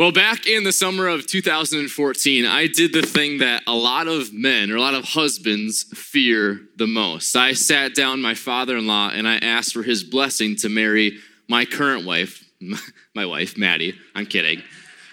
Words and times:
Well, 0.00 0.12
back 0.12 0.46
in 0.46 0.64
the 0.64 0.72
summer 0.72 1.08
of 1.08 1.26
2014, 1.26 2.46
I 2.46 2.68
did 2.68 2.94
the 2.94 3.02
thing 3.02 3.40
that 3.40 3.62
a 3.66 3.74
lot 3.74 4.08
of 4.08 4.32
men 4.32 4.70
or 4.70 4.76
a 4.76 4.80
lot 4.80 4.94
of 4.94 5.04
husbands 5.04 5.82
fear 5.94 6.58
the 6.76 6.86
most. 6.86 7.36
I 7.36 7.52
sat 7.52 7.94
down 7.94 8.22
my 8.22 8.32
father 8.32 8.78
in 8.78 8.86
law 8.86 9.10
and 9.10 9.28
I 9.28 9.36
asked 9.36 9.74
for 9.74 9.82
his 9.82 10.02
blessing 10.02 10.56
to 10.60 10.70
marry 10.70 11.18
my 11.50 11.66
current 11.66 12.06
wife, 12.06 12.42
my 13.14 13.26
wife, 13.26 13.58
Maddie. 13.58 13.92
I'm 14.14 14.24
kidding. 14.24 14.62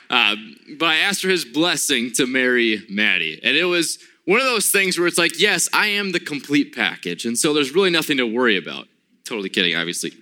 Uh, 0.09 0.37
but 0.77 0.85
I 0.85 0.95
asked 0.99 1.21
for 1.21 1.27
his 1.27 1.43
blessing 1.43 2.13
to 2.13 2.25
marry 2.25 2.85
Maddie. 2.89 3.41
And 3.43 3.57
it 3.57 3.65
was 3.65 3.99
one 4.23 4.39
of 4.39 4.45
those 4.45 4.71
things 4.71 4.97
where 4.97 5.05
it's 5.05 5.17
like, 5.17 5.37
yes, 5.37 5.67
I 5.73 5.87
am 5.87 6.13
the 6.13 6.21
complete 6.21 6.73
package. 6.73 7.25
And 7.25 7.37
so 7.37 7.53
there's 7.53 7.75
really 7.75 7.89
nothing 7.89 8.15
to 8.19 8.25
worry 8.25 8.55
about. 8.55 8.87
Totally 9.25 9.49
kidding, 9.49 9.75
obviously. 9.75 10.13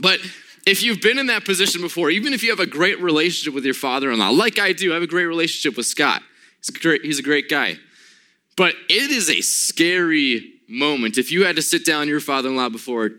But 0.00 0.20
if 0.66 0.82
you've 0.82 1.00
been 1.00 1.18
in 1.18 1.26
that 1.26 1.44
position 1.44 1.82
before, 1.82 2.10
even 2.10 2.32
if 2.32 2.42
you 2.42 2.50
have 2.50 2.60
a 2.60 2.66
great 2.66 3.00
relationship 3.00 3.54
with 3.54 3.64
your 3.64 3.74
father 3.74 4.10
in 4.10 4.18
law, 4.18 4.30
like 4.30 4.58
I 4.58 4.72
do, 4.72 4.92
I 4.92 4.94
have 4.94 5.02
a 5.02 5.06
great 5.06 5.26
relationship 5.26 5.76
with 5.76 5.86
Scott. 5.86 6.22
He's 6.58 6.74
a 6.74 6.78
great, 6.78 7.04
he's 7.04 7.18
a 7.18 7.22
great 7.22 7.48
guy. 7.50 7.76
But 8.56 8.74
it 8.88 9.10
is 9.10 9.28
a 9.28 9.40
scary 9.40 10.52
moment. 10.68 11.18
If 11.18 11.30
you 11.30 11.44
had 11.44 11.56
to 11.56 11.62
sit 11.62 11.84
down 11.84 12.08
your 12.08 12.20
father 12.20 12.48
in 12.48 12.56
law 12.56 12.68
before 12.68 13.10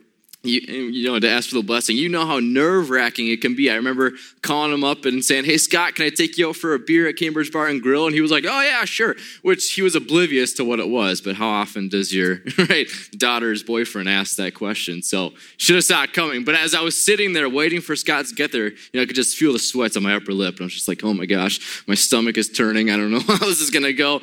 you, 0.46 0.62
you 0.62 1.08
know, 1.08 1.20
to 1.20 1.30
ask 1.30 1.50
for 1.50 1.56
the 1.56 1.64
blessing. 1.64 1.98
You 1.98 2.10
know 2.10 2.26
how 2.26 2.40
nerve 2.40 2.90
wracking 2.90 3.28
it 3.28 3.42
can 3.42 3.56
be. 3.56 3.70
I 3.70 3.76
remember 3.76 4.14
calling 4.42 4.74
him 4.74 4.84
up 4.84 5.06
and 5.06 5.24
saying, 5.24 5.46
Hey, 5.46 5.58
Scott, 5.58 5.96
can 5.96 6.06
I 6.06 6.10
take 6.10 6.38
you 6.38 6.50
out 6.50 6.56
for 6.56 6.74
a 6.74 6.80
beer 6.80 7.08
at 7.08 7.18
Cambridge 7.18 7.52
Bar 7.52 7.68
and 7.68 7.82
Grill? 7.82 8.06
And 8.06 8.16
he 8.16 8.22
was 8.22 8.32
like, 8.32 8.46
Oh, 8.46 8.62
yeah, 8.62 8.86
sure. 8.86 9.16
Which 9.42 9.74
he 9.74 9.82
was 9.82 9.96
oblivious 9.96 10.54
to 10.54 10.66
what 10.66 10.80
it 10.80 10.90
was. 10.90 11.22
But 11.22 11.36
how 11.36 11.48
often 11.48 11.90
does 11.90 12.14
your 12.14 12.42
right, 12.70 12.88
daughter's 13.12 13.64
boyfriend 13.64 14.10
ask 14.10 14.38
that 14.38 14.54
question? 14.54 15.02
So 15.02 15.34
should 15.58 15.76
have 15.76 16.04
it 16.04 16.14
coming. 16.14 16.44
But 16.44 16.56
as 16.56 16.74
I 16.74 16.82
was 16.82 17.04
sitting 17.04 17.34
there 17.34 17.50
waiting 17.50 17.82
for 17.82 17.96
Scott 17.96 18.26
to 18.28 18.36
get 18.36 18.52
there, 18.52 18.70
you 18.70 18.78
know, 18.94 19.02
I 19.02 19.06
could 19.06 19.16
just 19.16 19.38
feel 19.38 19.54
the 19.54 19.60
sweats 19.60 19.98
on 19.98 20.04
my 20.04 20.16
upper 20.16 20.34
lip. 20.34 20.56
And 20.56 20.62
I 20.62 20.66
was 20.66 20.74
just 20.74 20.88
like, 20.88 21.04
Oh 21.04 21.14
my 21.14 21.26
gosh, 21.26 21.84
my 21.88 21.96
stomach 21.96 22.38
is 22.38 22.50
turning. 22.50 22.90
I 22.90 22.98
don't 22.98 23.12
know 23.12 23.20
how 23.28 23.38
this 23.38 23.62
is 23.62 23.70
going 23.70 23.84
to 23.84 23.94
go. 23.94 24.22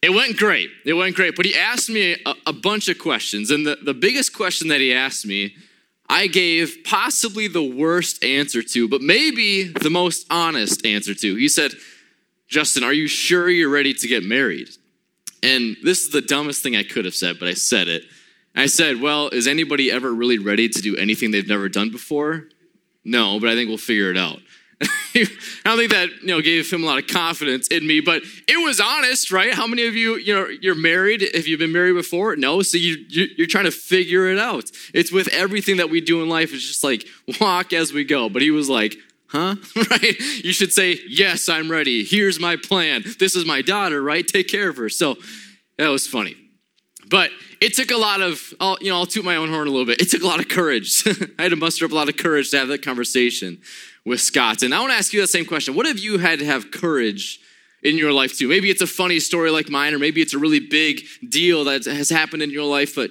It 0.00 0.10
went 0.10 0.36
great. 0.36 0.70
It 0.84 0.92
went 0.92 1.16
great. 1.16 1.34
But 1.34 1.46
he 1.46 1.56
asked 1.56 1.90
me 1.90 2.16
a, 2.24 2.34
a, 2.46 2.52
bunch 2.52 2.88
of 2.88 2.98
questions. 2.98 3.50
And 3.50 3.66
the, 3.66 3.78
the 3.82 3.94
biggest 3.94 4.32
question 4.32 4.68
that 4.68 4.80
he 4.80 4.94
asked 4.94 5.26
me, 5.26 5.56
I 6.08 6.26
gave 6.26 6.78
possibly 6.84 7.48
the 7.48 7.62
worst 7.62 8.24
answer 8.24 8.62
to, 8.62 8.88
but 8.88 9.02
maybe 9.02 9.64
the 9.64 9.90
most 9.90 10.26
honest 10.30 10.86
answer 10.86 11.14
to. 11.14 11.34
He 11.34 11.48
said, 11.48 11.72
Justin, 12.48 12.82
are 12.82 12.94
you 12.94 13.06
sure 13.06 13.48
you're 13.50 13.68
ready 13.68 13.92
to 13.92 14.08
get 14.08 14.24
married? 14.24 14.68
And 15.42 15.76
this 15.82 16.02
is 16.02 16.10
the 16.10 16.22
dumbest 16.22 16.62
thing 16.62 16.76
I 16.76 16.82
could 16.82 17.04
have 17.04 17.14
said, 17.14 17.38
but 17.38 17.48
I 17.48 17.54
said 17.54 17.88
it. 17.88 18.04
I 18.56 18.66
said, 18.66 19.00
Well, 19.00 19.28
is 19.28 19.46
anybody 19.46 19.92
ever 19.92 20.12
really 20.12 20.38
ready 20.38 20.68
to 20.68 20.82
do 20.82 20.96
anything 20.96 21.30
they've 21.30 21.46
never 21.46 21.68
done 21.68 21.90
before? 21.90 22.48
No, 23.04 23.38
but 23.38 23.48
I 23.48 23.54
think 23.54 23.68
we'll 23.68 23.78
figure 23.78 24.10
it 24.10 24.18
out. 24.18 24.40
I 25.14 25.26
don't 25.64 25.78
think 25.78 25.90
that 25.90 26.08
you 26.20 26.28
know 26.28 26.40
gave 26.40 26.70
him 26.70 26.84
a 26.84 26.86
lot 26.86 26.98
of 26.98 27.08
confidence 27.08 27.66
in 27.68 27.86
me, 27.86 28.00
but 28.00 28.22
it 28.46 28.64
was 28.64 28.80
honest, 28.80 29.32
right? 29.32 29.52
How 29.52 29.66
many 29.66 29.86
of 29.86 29.96
you 29.96 30.16
you 30.16 30.34
know 30.34 30.46
you're 30.46 30.76
married? 30.76 31.22
If 31.22 31.48
you've 31.48 31.58
been 31.58 31.72
married 31.72 31.94
before, 31.94 32.36
no. 32.36 32.62
So 32.62 32.78
you 32.78 33.04
you're 33.08 33.48
trying 33.48 33.64
to 33.64 33.72
figure 33.72 34.28
it 34.28 34.38
out. 34.38 34.70
It's 34.94 35.10
with 35.10 35.28
everything 35.28 35.78
that 35.78 35.90
we 35.90 36.00
do 36.00 36.22
in 36.22 36.28
life. 36.28 36.52
It's 36.52 36.66
just 36.66 36.84
like 36.84 37.04
walk 37.40 37.72
as 37.72 37.92
we 37.92 38.04
go. 38.04 38.28
But 38.28 38.42
he 38.42 38.52
was 38.52 38.68
like, 38.68 38.94
huh? 39.26 39.56
right? 39.90 40.20
You 40.44 40.52
should 40.52 40.72
say 40.72 41.00
yes. 41.08 41.48
I'm 41.48 41.68
ready. 41.68 42.04
Here's 42.04 42.38
my 42.38 42.54
plan. 42.56 43.02
This 43.18 43.34
is 43.34 43.44
my 43.44 43.62
daughter, 43.62 44.00
right? 44.00 44.26
Take 44.26 44.46
care 44.46 44.68
of 44.68 44.76
her. 44.76 44.88
So 44.88 45.16
that 45.76 45.88
was 45.88 46.06
funny, 46.06 46.36
but 47.10 47.30
it 47.60 47.74
took 47.74 47.90
a 47.90 47.96
lot 47.96 48.20
of 48.20 48.54
I'll, 48.60 48.78
you 48.80 48.90
know 48.90 48.98
I'll 48.98 49.06
toot 49.06 49.24
my 49.24 49.34
own 49.34 49.48
horn 49.48 49.66
a 49.66 49.70
little 49.72 49.86
bit. 49.86 50.00
It 50.00 50.10
took 50.10 50.22
a 50.22 50.26
lot 50.26 50.38
of 50.38 50.48
courage. 50.48 51.02
I 51.38 51.42
had 51.42 51.50
to 51.50 51.56
muster 51.56 51.84
up 51.84 51.90
a 51.90 51.94
lot 51.96 52.08
of 52.08 52.16
courage 52.16 52.50
to 52.52 52.58
have 52.58 52.68
that 52.68 52.82
conversation 52.82 53.60
with 54.08 54.20
Scott. 54.20 54.62
And 54.62 54.74
I 54.74 54.80
want 54.80 54.92
to 54.92 54.96
ask 54.96 55.12
you 55.12 55.20
the 55.20 55.26
same 55.26 55.44
question. 55.44 55.74
What 55.74 55.86
have 55.86 55.98
you 55.98 56.18
had 56.18 56.38
to 56.40 56.44
have 56.44 56.70
courage 56.70 57.40
in 57.82 57.96
your 57.96 58.12
life 58.12 58.36
too? 58.36 58.48
Maybe 58.48 58.70
it's 58.70 58.82
a 58.82 58.86
funny 58.86 59.20
story 59.20 59.50
like 59.50 59.68
mine, 59.68 59.94
or 59.94 59.98
maybe 59.98 60.20
it's 60.20 60.34
a 60.34 60.38
really 60.38 60.60
big 60.60 61.02
deal 61.28 61.64
that 61.64 61.84
has 61.84 62.10
happened 62.10 62.42
in 62.42 62.50
your 62.50 62.64
life. 62.64 62.94
But 62.94 63.10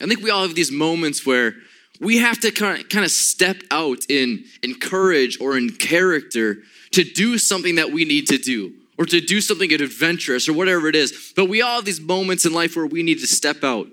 I 0.00 0.06
think 0.06 0.22
we 0.22 0.30
all 0.30 0.42
have 0.42 0.54
these 0.54 0.72
moments 0.72 1.24
where 1.24 1.54
we 2.00 2.18
have 2.18 2.40
to 2.40 2.50
kind 2.50 2.82
of, 2.82 2.88
kind 2.88 3.04
of 3.04 3.10
step 3.10 3.56
out 3.70 4.04
in, 4.10 4.44
in 4.62 4.74
courage 4.74 5.40
or 5.40 5.56
in 5.56 5.70
character 5.70 6.58
to 6.92 7.04
do 7.04 7.38
something 7.38 7.76
that 7.76 7.90
we 7.90 8.04
need 8.04 8.26
to 8.28 8.38
do 8.38 8.72
or 8.98 9.04
to 9.06 9.20
do 9.20 9.40
something 9.40 9.72
adventurous 9.72 10.48
or 10.48 10.52
whatever 10.52 10.88
it 10.88 10.96
is. 10.96 11.32
But 11.34 11.48
we 11.48 11.62
all 11.62 11.76
have 11.76 11.84
these 11.84 12.00
moments 12.00 12.44
in 12.44 12.52
life 12.52 12.76
where 12.76 12.86
we 12.86 13.02
need 13.02 13.20
to 13.20 13.26
step 13.26 13.62
out 13.62 13.88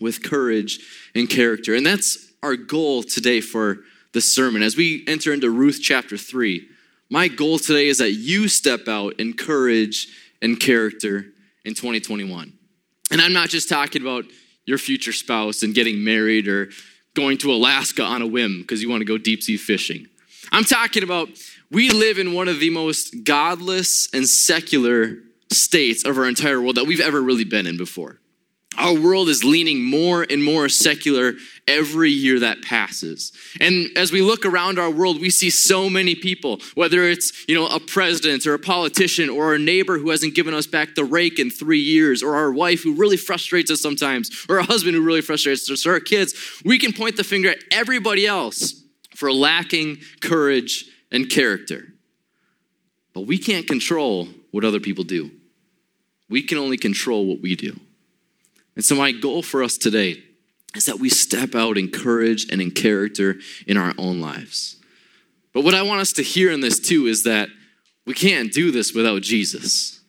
with 0.00 0.22
courage 0.22 0.80
and 1.14 1.28
character. 1.28 1.74
And 1.74 1.84
that's 1.84 2.32
our 2.42 2.56
goal 2.56 3.02
today 3.02 3.40
for 3.40 3.78
the 4.12 4.20
sermon. 4.20 4.62
As 4.62 4.76
we 4.76 5.04
enter 5.06 5.32
into 5.32 5.50
Ruth 5.50 5.80
chapter 5.82 6.16
3, 6.16 6.66
my 7.10 7.28
goal 7.28 7.58
today 7.58 7.88
is 7.88 7.98
that 7.98 8.12
you 8.12 8.48
step 8.48 8.88
out 8.88 9.18
in 9.18 9.34
courage 9.34 10.08
and 10.40 10.58
character 10.58 11.26
in 11.64 11.74
2021. 11.74 12.52
And 13.10 13.20
I'm 13.20 13.32
not 13.32 13.48
just 13.48 13.68
talking 13.68 14.02
about 14.02 14.24
your 14.64 14.78
future 14.78 15.12
spouse 15.12 15.62
and 15.62 15.74
getting 15.74 16.04
married 16.04 16.46
or 16.46 16.70
going 17.14 17.38
to 17.38 17.52
Alaska 17.52 18.02
on 18.02 18.22
a 18.22 18.26
whim 18.26 18.60
because 18.60 18.82
you 18.82 18.88
want 18.88 19.00
to 19.00 19.04
go 19.04 19.18
deep 19.18 19.42
sea 19.42 19.56
fishing. 19.56 20.06
I'm 20.52 20.64
talking 20.64 21.02
about 21.02 21.28
we 21.70 21.90
live 21.90 22.18
in 22.18 22.32
one 22.32 22.48
of 22.48 22.60
the 22.60 22.70
most 22.70 23.24
godless 23.24 24.08
and 24.12 24.26
secular 24.26 25.16
states 25.52 26.04
of 26.04 26.16
our 26.16 26.26
entire 26.26 26.60
world 26.60 26.76
that 26.76 26.86
we've 26.86 27.00
ever 27.00 27.20
really 27.20 27.44
been 27.44 27.66
in 27.66 27.76
before. 27.76 28.20
Our 28.78 28.94
world 28.94 29.28
is 29.28 29.44
leaning 29.44 29.82
more 29.82 30.24
and 30.30 30.42
more 30.42 30.68
secular 30.68 31.34
every 31.66 32.10
year 32.10 32.40
that 32.40 32.62
passes. 32.62 33.32
And 33.60 33.88
as 33.96 34.12
we 34.12 34.22
look 34.22 34.46
around 34.46 34.78
our 34.78 34.90
world, 34.90 35.20
we 35.20 35.28
see 35.28 35.50
so 35.50 35.90
many 35.90 36.14
people, 36.14 36.60
whether 36.74 37.02
it's, 37.02 37.46
you 37.48 37.54
know, 37.54 37.66
a 37.66 37.80
president 37.80 38.46
or 38.46 38.54
a 38.54 38.58
politician 38.58 39.28
or 39.28 39.54
a 39.54 39.58
neighbor 39.58 39.98
who 39.98 40.10
hasn't 40.10 40.36
given 40.36 40.54
us 40.54 40.66
back 40.66 40.94
the 40.94 41.04
rake 41.04 41.38
in 41.38 41.50
3 41.50 41.78
years 41.78 42.22
or 42.22 42.36
our 42.36 42.52
wife 42.52 42.82
who 42.82 42.94
really 42.94 43.16
frustrates 43.16 43.70
us 43.70 43.80
sometimes 43.80 44.46
or 44.48 44.58
a 44.58 44.64
husband 44.64 44.94
who 44.94 45.02
really 45.02 45.20
frustrates 45.20 45.68
us 45.68 45.84
or 45.84 45.94
our 45.94 46.00
kids, 46.00 46.62
we 46.64 46.78
can 46.78 46.92
point 46.92 47.16
the 47.16 47.24
finger 47.24 47.50
at 47.50 47.58
everybody 47.72 48.24
else 48.24 48.82
for 49.14 49.32
lacking 49.32 49.98
courage 50.20 50.86
and 51.10 51.28
character. 51.28 51.92
But 53.12 53.22
we 53.22 53.36
can't 53.36 53.66
control 53.66 54.28
what 54.52 54.64
other 54.64 54.80
people 54.80 55.04
do. 55.04 55.32
We 56.28 56.42
can 56.42 56.56
only 56.56 56.76
control 56.78 57.26
what 57.26 57.42
we 57.42 57.56
do. 57.56 57.78
And 58.80 58.84
so, 58.86 58.94
my 58.94 59.12
goal 59.12 59.42
for 59.42 59.62
us 59.62 59.76
today 59.76 60.22
is 60.74 60.86
that 60.86 60.98
we 60.98 61.10
step 61.10 61.54
out 61.54 61.76
in 61.76 61.90
courage 61.90 62.46
and 62.50 62.62
in 62.62 62.70
character 62.70 63.36
in 63.66 63.76
our 63.76 63.92
own 63.98 64.22
lives. 64.22 64.76
But 65.52 65.64
what 65.64 65.74
I 65.74 65.82
want 65.82 66.00
us 66.00 66.14
to 66.14 66.22
hear 66.22 66.50
in 66.50 66.60
this 66.60 66.80
too 66.80 67.06
is 67.06 67.24
that 67.24 67.50
we 68.06 68.14
can't 68.14 68.50
do 68.50 68.70
this 68.70 68.94
without 68.94 69.20
Jesus. 69.20 70.00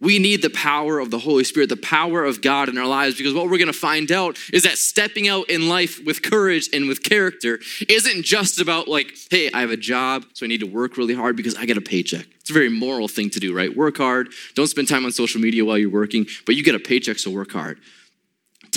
We 0.00 0.18
need 0.18 0.42
the 0.42 0.50
power 0.50 0.98
of 0.98 1.12
the 1.12 1.20
Holy 1.20 1.44
Spirit, 1.44 1.68
the 1.68 1.76
power 1.76 2.24
of 2.24 2.42
God 2.42 2.68
in 2.68 2.76
our 2.76 2.88
lives, 2.88 3.16
because 3.16 3.34
what 3.34 3.44
we're 3.44 3.56
going 3.56 3.68
to 3.68 3.72
find 3.72 4.10
out 4.10 4.36
is 4.52 4.64
that 4.64 4.78
stepping 4.78 5.28
out 5.28 5.48
in 5.48 5.68
life 5.68 6.00
with 6.04 6.20
courage 6.20 6.70
and 6.72 6.88
with 6.88 7.04
character 7.04 7.60
isn't 7.88 8.24
just 8.24 8.60
about, 8.60 8.88
like, 8.88 9.12
hey, 9.30 9.48
I 9.54 9.60
have 9.60 9.70
a 9.70 9.76
job, 9.76 10.24
so 10.32 10.44
I 10.44 10.48
need 10.48 10.60
to 10.60 10.66
work 10.66 10.96
really 10.96 11.14
hard 11.14 11.36
because 11.36 11.54
I 11.54 11.66
get 11.66 11.76
a 11.76 11.80
paycheck. 11.80 12.26
It's 12.40 12.50
a 12.50 12.52
very 12.52 12.68
moral 12.68 13.06
thing 13.06 13.30
to 13.30 13.38
do, 13.38 13.54
right? 13.54 13.76
Work 13.76 13.98
hard, 13.98 14.30
don't 14.56 14.66
spend 14.66 14.88
time 14.88 15.04
on 15.04 15.12
social 15.12 15.40
media 15.40 15.64
while 15.64 15.78
you're 15.78 15.88
working, 15.88 16.26
but 16.46 16.56
you 16.56 16.64
get 16.64 16.74
a 16.74 16.80
paycheck, 16.80 17.20
so 17.20 17.30
work 17.30 17.52
hard 17.52 17.78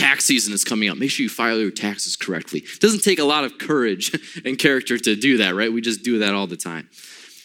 tax 0.01 0.25
season 0.25 0.51
is 0.51 0.63
coming 0.63 0.89
up. 0.89 0.97
Make 0.97 1.11
sure 1.11 1.23
you 1.23 1.29
file 1.29 1.59
your 1.59 1.69
taxes 1.69 2.15
correctly. 2.15 2.59
It 2.59 2.79
doesn't 2.79 3.03
take 3.03 3.19
a 3.19 3.23
lot 3.23 3.43
of 3.43 3.59
courage 3.59 4.11
and 4.45 4.57
character 4.57 4.97
to 4.97 5.15
do 5.15 5.37
that, 5.37 5.53
right? 5.53 5.71
We 5.71 5.81
just 5.81 6.03
do 6.03 6.19
that 6.19 6.33
all 6.33 6.47
the 6.47 6.57
time. 6.57 6.89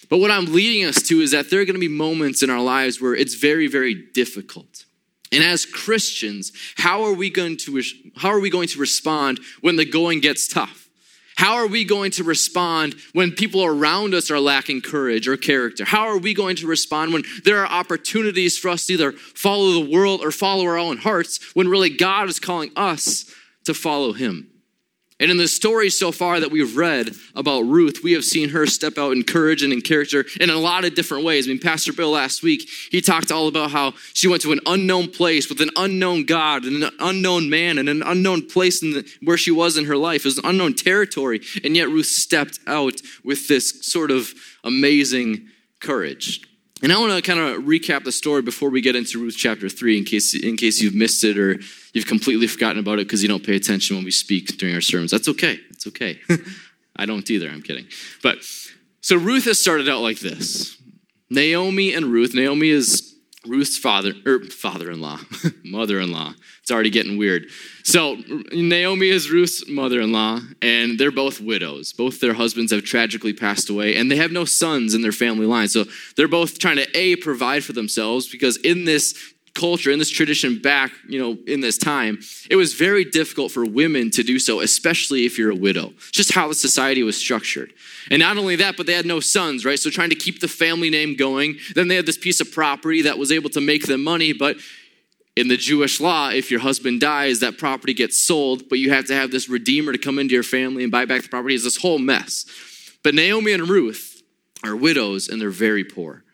But 0.09 0.19
what 0.19 0.31
I'm 0.31 0.47
leading 0.47 0.87
us 0.89 1.03
to 1.09 1.21
is 1.21 1.33
that 1.33 1.51
there 1.51 1.61
are 1.61 1.65
going 1.67 1.75
to 1.75 1.81
be 1.81 1.89
moments 1.89 2.43
in 2.43 2.49
our 2.49 2.63
lives 2.63 3.01
where 3.01 3.15
it's 3.15 3.35
very, 3.35 3.67
very 3.67 3.95
difficult. 4.15 4.87
And 5.33 5.45
as 5.45 5.67
Christians, 5.67 6.53
how 6.77 7.03
are 7.03 7.13
we 7.13 7.29
going 7.29 7.59
to 7.59 7.83
how 8.17 8.31
are 8.31 8.41
we 8.41 8.49
going 8.49 8.69
to 8.69 8.79
respond 8.79 9.41
when 9.61 9.77
the 9.77 9.85
going 9.85 10.21
gets 10.21 10.49
tough? 10.49 10.86
How 11.37 11.57
are 11.57 11.67
we 11.67 11.85
going 11.85 12.11
to 12.13 12.25
respond 12.25 12.97
when 13.13 13.31
people 13.31 13.65
around 13.65 14.15
us 14.15 14.31
are 14.31 14.41
lacking 14.41 14.81
courage 14.81 15.29
or 15.29 15.37
character? 15.37 15.85
How 15.85 16.09
are 16.09 16.19
we 16.19 16.33
going 16.33 16.57
to 16.57 16.67
respond 16.67 17.13
when 17.13 17.25
there 17.45 17.61
are 17.61 17.67
opportunities 17.67 18.57
for 18.57 18.71
us 18.71 18.87
to 18.87 18.95
either 18.95 19.13
follow 19.13 19.73
the 19.73 19.91
world 19.91 20.23
or 20.23 20.31
follow 20.31 20.65
our 20.65 20.79
own 20.79 20.97
hearts 20.97 21.55
when 21.55 21.69
really 21.69 21.91
God 21.91 22.29
is 22.29 22.41
calling 22.41 22.71
us 22.75 23.31
to 23.65 23.75
follow 23.75 24.15
Him? 24.15 24.51
And 25.19 25.31
in 25.31 25.39
the 25.39 25.49
story 25.49 25.89
so 25.89 26.13
far 26.13 26.41
that 26.41 26.51
we've 26.51 26.77
read 26.77 27.11
about 27.35 27.63
Ruth, 27.63 28.01
we 28.05 28.13
have 28.13 28.25
seen 28.25 28.51
her 28.51 28.67
step 28.67 28.99
out 28.99 29.13
in 29.13 29.23
courage 29.23 29.63
and 29.63 29.73
in 29.73 29.81
character 29.81 30.27
in 30.39 30.51
a 30.51 30.57
lot 30.57 30.85
of 30.85 30.95
different 30.95 31.25
ways. 31.25 31.47
I 31.47 31.49
mean, 31.49 31.59
Pastor 31.59 31.95
Bill 31.95 32.11
last 32.11 32.43
week, 32.43 32.69
he 32.91 33.01
talked 33.01 33.33
all 33.33 33.49
about 33.49 33.71
how 33.71 33.95
she 34.13 34.29
went 34.29 34.43
to 34.43 34.53
an 34.53 34.61
unknown 34.67 35.11
place 35.11 35.49
with 35.49 35.63
an 35.63 35.71
unknown 35.77 36.27
God 36.27 36.65
and 36.65 36.83
an 36.83 36.91
unknown 37.01 37.49
man 37.49 37.79
and 37.79 37.89
an 37.89 38.03
unknown 38.03 38.47
place 38.47 38.83
in 38.83 38.91
the, 38.91 39.11
where 39.23 39.39
she 39.39 39.51
was 39.51 39.79
in 39.79 39.87
her 39.87 39.97
life. 39.97 40.21
It 40.21 40.27
was 40.27 40.39
an 40.39 40.47
unknown 40.47 40.75
territory. 40.75 41.41
And 41.65 41.75
yet 41.75 41.89
Ruth 41.89 42.07
stepped 42.07 42.61
out 42.67 43.01
with 43.25 43.49
this 43.49 43.87
sort 43.87 44.11
of 44.11 44.35
amazing 44.65 45.49
courage. 45.81 46.43
And 46.83 46.93
I 46.93 46.99
want 46.99 47.13
to 47.13 47.23
kind 47.23 47.41
of 47.41 47.63
recap 47.63 48.05
the 48.05 48.13
story 48.13 48.43
before 48.43 48.69
we 48.69 48.83
get 48.83 48.97
into 48.97 49.19
Ruth 49.19 49.37
chapter 49.37 49.69
3 49.69 49.99
in 49.99 50.05
case, 50.05 50.35
in 50.35 50.57
case 50.57 50.81
you've 50.83 50.95
missed 50.95 51.25
it 51.25 51.39
or 51.39 51.59
you've 51.95 52.07
completely 52.07 52.47
forgotten 52.47 52.79
about 52.79 52.99
it 52.99 53.07
because 53.07 53.23
you 53.23 53.29
don't 53.29 53.45
pay 53.45 53.57
attention 53.57 53.97
when 53.97 54.05
we 54.05 54.11
speak 54.11 54.59
during 54.59 54.75
our 54.75 54.83
sermons. 54.83 55.11
That's 55.11 55.29
okay. 55.29 55.59
That's 55.71 55.87
okay. 55.87 56.21
I 56.97 57.07
don't 57.07 57.29
either. 57.31 57.49
I'm 57.49 57.63
kidding. 57.63 57.87
But 58.23 58.39
so 59.01 59.17
Ruth 59.17 59.45
has 59.45 59.61
started 59.61 59.89
out 59.89 60.01
like 60.01 60.19
this. 60.19 60.77
Naomi 61.31 61.95
and 61.95 62.07
Ruth. 62.07 62.35
Naomi 62.35 62.69
is 62.69 63.06
Ruth's 63.47 63.79
father 63.79 64.13
er, 64.27 64.45
father-in-law, 64.45 65.19
mother-in-law. 65.65 66.35
It's 66.61 66.71
already 66.71 66.91
getting 66.91 67.17
weird. 67.17 67.47
So 67.85 68.17
Naomi 68.53 69.09
is 69.09 69.31
Ruth's 69.31 69.69
mother-in-law, 69.69 70.41
and 70.63 70.99
they're 70.99 71.11
both 71.11 71.41
widows. 71.41 71.93
Both 71.93 72.21
their 72.21 72.35
husbands 72.35 72.73
have 72.73 72.85
tragically 72.85 73.33
passed 73.33 73.71
away, 73.71 73.97
and 73.97 74.11
they 74.11 74.17
have 74.17 74.33
no 74.33 74.45
sons 74.45 74.95
in 74.95 75.03
their 75.03 75.13
family 75.13 75.47
line. 75.47 75.69
So 75.69 75.85
they're 76.17 76.29
both 76.29 76.59
trying 76.59 76.77
to 76.77 76.97
a 76.97 77.17
provide 77.17 77.65
for 77.65 77.73
themselves 77.73 78.29
because 78.29 78.57
in 78.59 78.85
this 78.85 79.35
culture, 79.57 79.91
in 79.91 79.99
this 79.99 80.11
tradition 80.11 80.61
back, 80.61 80.93
you 81.09 81.19
know, 81.19 81.37
in 81.47 81.61
this 81.61 81.79
time, 81.79 82.19
it 82.49 82.57
was 82.57 82.75
very 82.75 83.05
difficult 83.05 83.51
for 83.51 83.65
women 83.65 84.11
to 84.13 84.23
do 84.23 84.39
so, 84.39 84.61
especially 84.61 85.27
if 85.27 85.39
you're 85.39 85.51
a 85.51 85.57
widow. 85.57 85.93
just 86.13 86.33
how 86.33 86.47
the 86.47 86.55
society 86.55 87.03
was 87.03 87.17
structured. 87.17 87.73
And 88.11 88.21
not 88.21 88.37
only 88.37 88.57
that, 88.57 88.77
but 88.77 88.87
they 88.87 88.93
had 88.93 89.07
no 89.07 89.21
sons, 89.21 89.65
right? 89.65 89.79
So 89.79 89.91
trying 89.91 90.11
to 90.11 90.17
keep 90.17 90.41
the 90.41 90.49
family 90.49 90.91
name 90.91 91.17
going. 91.17 91.57
Then 91.75 91.89
they 91.89 91.97
had 91.97 92.07
this 92.07 92.19
piece 92.19 92.41
of 92.41 92.53
property 92.53 93.03
that 93.03 93.19
was 93.19 93.33
able 93.33 93.51
to 93.51 93.61
make 93.61 93.87
them 93.87 94.05
money, 94.05 94.33
but 94.33 94.57
in 95.37 95.49
the 95.49 95.57
Jewish 95.57 96.01
law, 96.01 96.31
if 96.31 96.51
your 96.51 96.61
husband 96.61 97.01
dies, 97.01 97.41
that 97.41 97.59
property 97.59 97.93
gets 97.93 98.19
sold, 98.19 98.69
but 98.69 98.79
you 98.79 98.91
have 98.91 99.07
to 99.07 99.15
have 99.15 99.31
this 99.31 99.49
redeemer 99.49 99.93
to 99.93 99.99
come 99.99 100.19
into 100.19 100.33
your 100.33 100.43
family 100.43 100.83
and 100.83 100.91
buy 100.91 101.05
back 101.05 101.23
the 101.23 101.29
property. 101.29 101.55
It's 101.55 101.65
this 101.65 101.77
whole 101.77 101.99
mess. 101.99 102.47
But 103.05 103.15
Naomi 103.15 103.53
and 103.53 103.69
Ruth 103.69 104.23
are 104.65 104.75
widows 104.75 105.29
and 105.29 105.41
they're 105.41 105.51
very 105.51 105.85
poor. 105.85 106.25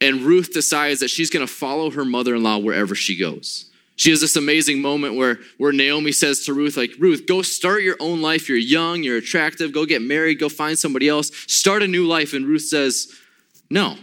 And 0.00 0.22
Ruth 0.22 0.52
decides 0.52 1.00
that 1.00 1.08
she's 1.08 1.30
going 1.30 1.46
to 1.46 1.52
follow 1.52 1.90
her 1.90 2.04
mother 2.04 2.34
in 2.34 2.42
law 2.42 2.58
wherever 2.58 2.94
she 2.94 3.18
goes. 3.18 3.70
She 3.96 4.10
has 4.10 4.20
this 4.20 4.34
amazing 4.34 4.82
moment 4.82 5.14
where, 5.14 5.38
where 5.56 5.72
Naomi 5.72 6.10
says 6.10 6.44
to 6.46 6.52
Ruth, 6.52 6.76
like, 6.76 6.90
Ruth, 6.98 7.26
go 7.26 7.42
start 7.42 7.82
your 7.82 7.96
own 8.00 8.20
life. 8.20 8.48
You're 8.48 8.58
young, 8.58 9.04
you're 9.04 9.18
attractive, 9.18 9.72
go 9.72 9.86
get 9.86 10.02
married, 10.02 10.40
go 10.40 10.48
find 10.48 10.76
somebody 10.76 11.08
else, 11.08 11.30
start 11.46 11.82
a 11.82 11.86
new 11.86 12.04
life. 12.04 12.32
And 12.32 12.44
Ruth 12.44 12.62
says, 12.62 13.12
No, 13.70 13.96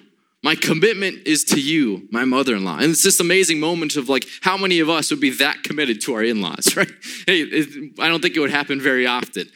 my 0.43 0.55
commitment 0.55 1.27
is 1.27 1.43
to 1.45 1.59
you, 1.59 2.07
my 2.09 2.23
mother 2.23 2.55
in 2.55 2.63
law. 2.63 2.77
And 2.77 2.91
it's 2.91 3.03
this 3.03 3.19
amazing 3.19 3.59
moment 3.59 3.97
of 3.97 4.07
like, 4.07 4.25
how 4.41 4.57
many 4.57 4.79
of 4.79 4.89
us 4.89 5.11
would 5.11 5.19
be 5.19 5.29
that 5.31 5.61
committed 5.63 6.01
to 6.01 6.13
our 6.13 6.23
in 6.23 6.41
laws, 6.41 6.73
right? 6.75 6.91
Hey, 7.27 7.41
it, 7.41 7.99
I 7.99 8.07
don't 8.07 8.21
think 8.21 8.35
it 8.35 8.39
would 8.39 8.49
happen 8.49 8.79
very 8.79 9.05
often. 9.05 9.49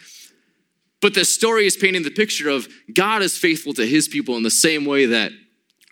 But 1.02 1.14
the 1.14 1.24
story 1.24 1.66
is 1.66 1.78
painting 1.78 2.04
the 2.04 2.12
picture 2.12 2.50
of 2.50 2.68
God 2.94 3.22
is 3.22 3.38
faithful 3.38 3.74
to 3.76 3.86
his 3.86 4.08
people 4.08 4.38
in 4.38 4.44
the 4.44 4.52
same 4.52 4.86
way 4.86 5.06
that 5.08 5.32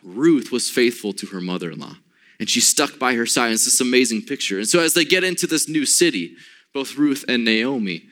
Ruth 0.03 0.51
was 0.51 0.69
faithful 0.69 1.13
to 1.13 1.27
her 1.27 1.41
mother 1.41 1.71
in 1.71 1.79
law. 1.79 1.95
And 2.39 2.49
she 2.49 2.59
stuck 2.59 2.99
by 2.99 3.13
her 3.13 3.25
side. 3.25 3.51
It's 3.51 3.65
this 3.65 3.79
amazing 3.79 4.23
picture. 4.23 4.57
And 4.57 4.67
so, 4.67 4.79
as 4.79 4.93
they 4.93 5.05
get 5.05 5.23
into 5.23 5.47
this 5.47 5.69
new 5.69 5.85
city, 5.85 6.35
both 6.73 6.97
Ruth 6.97 7.23
and 7.27 7.45
Naomi, 7.45 8.03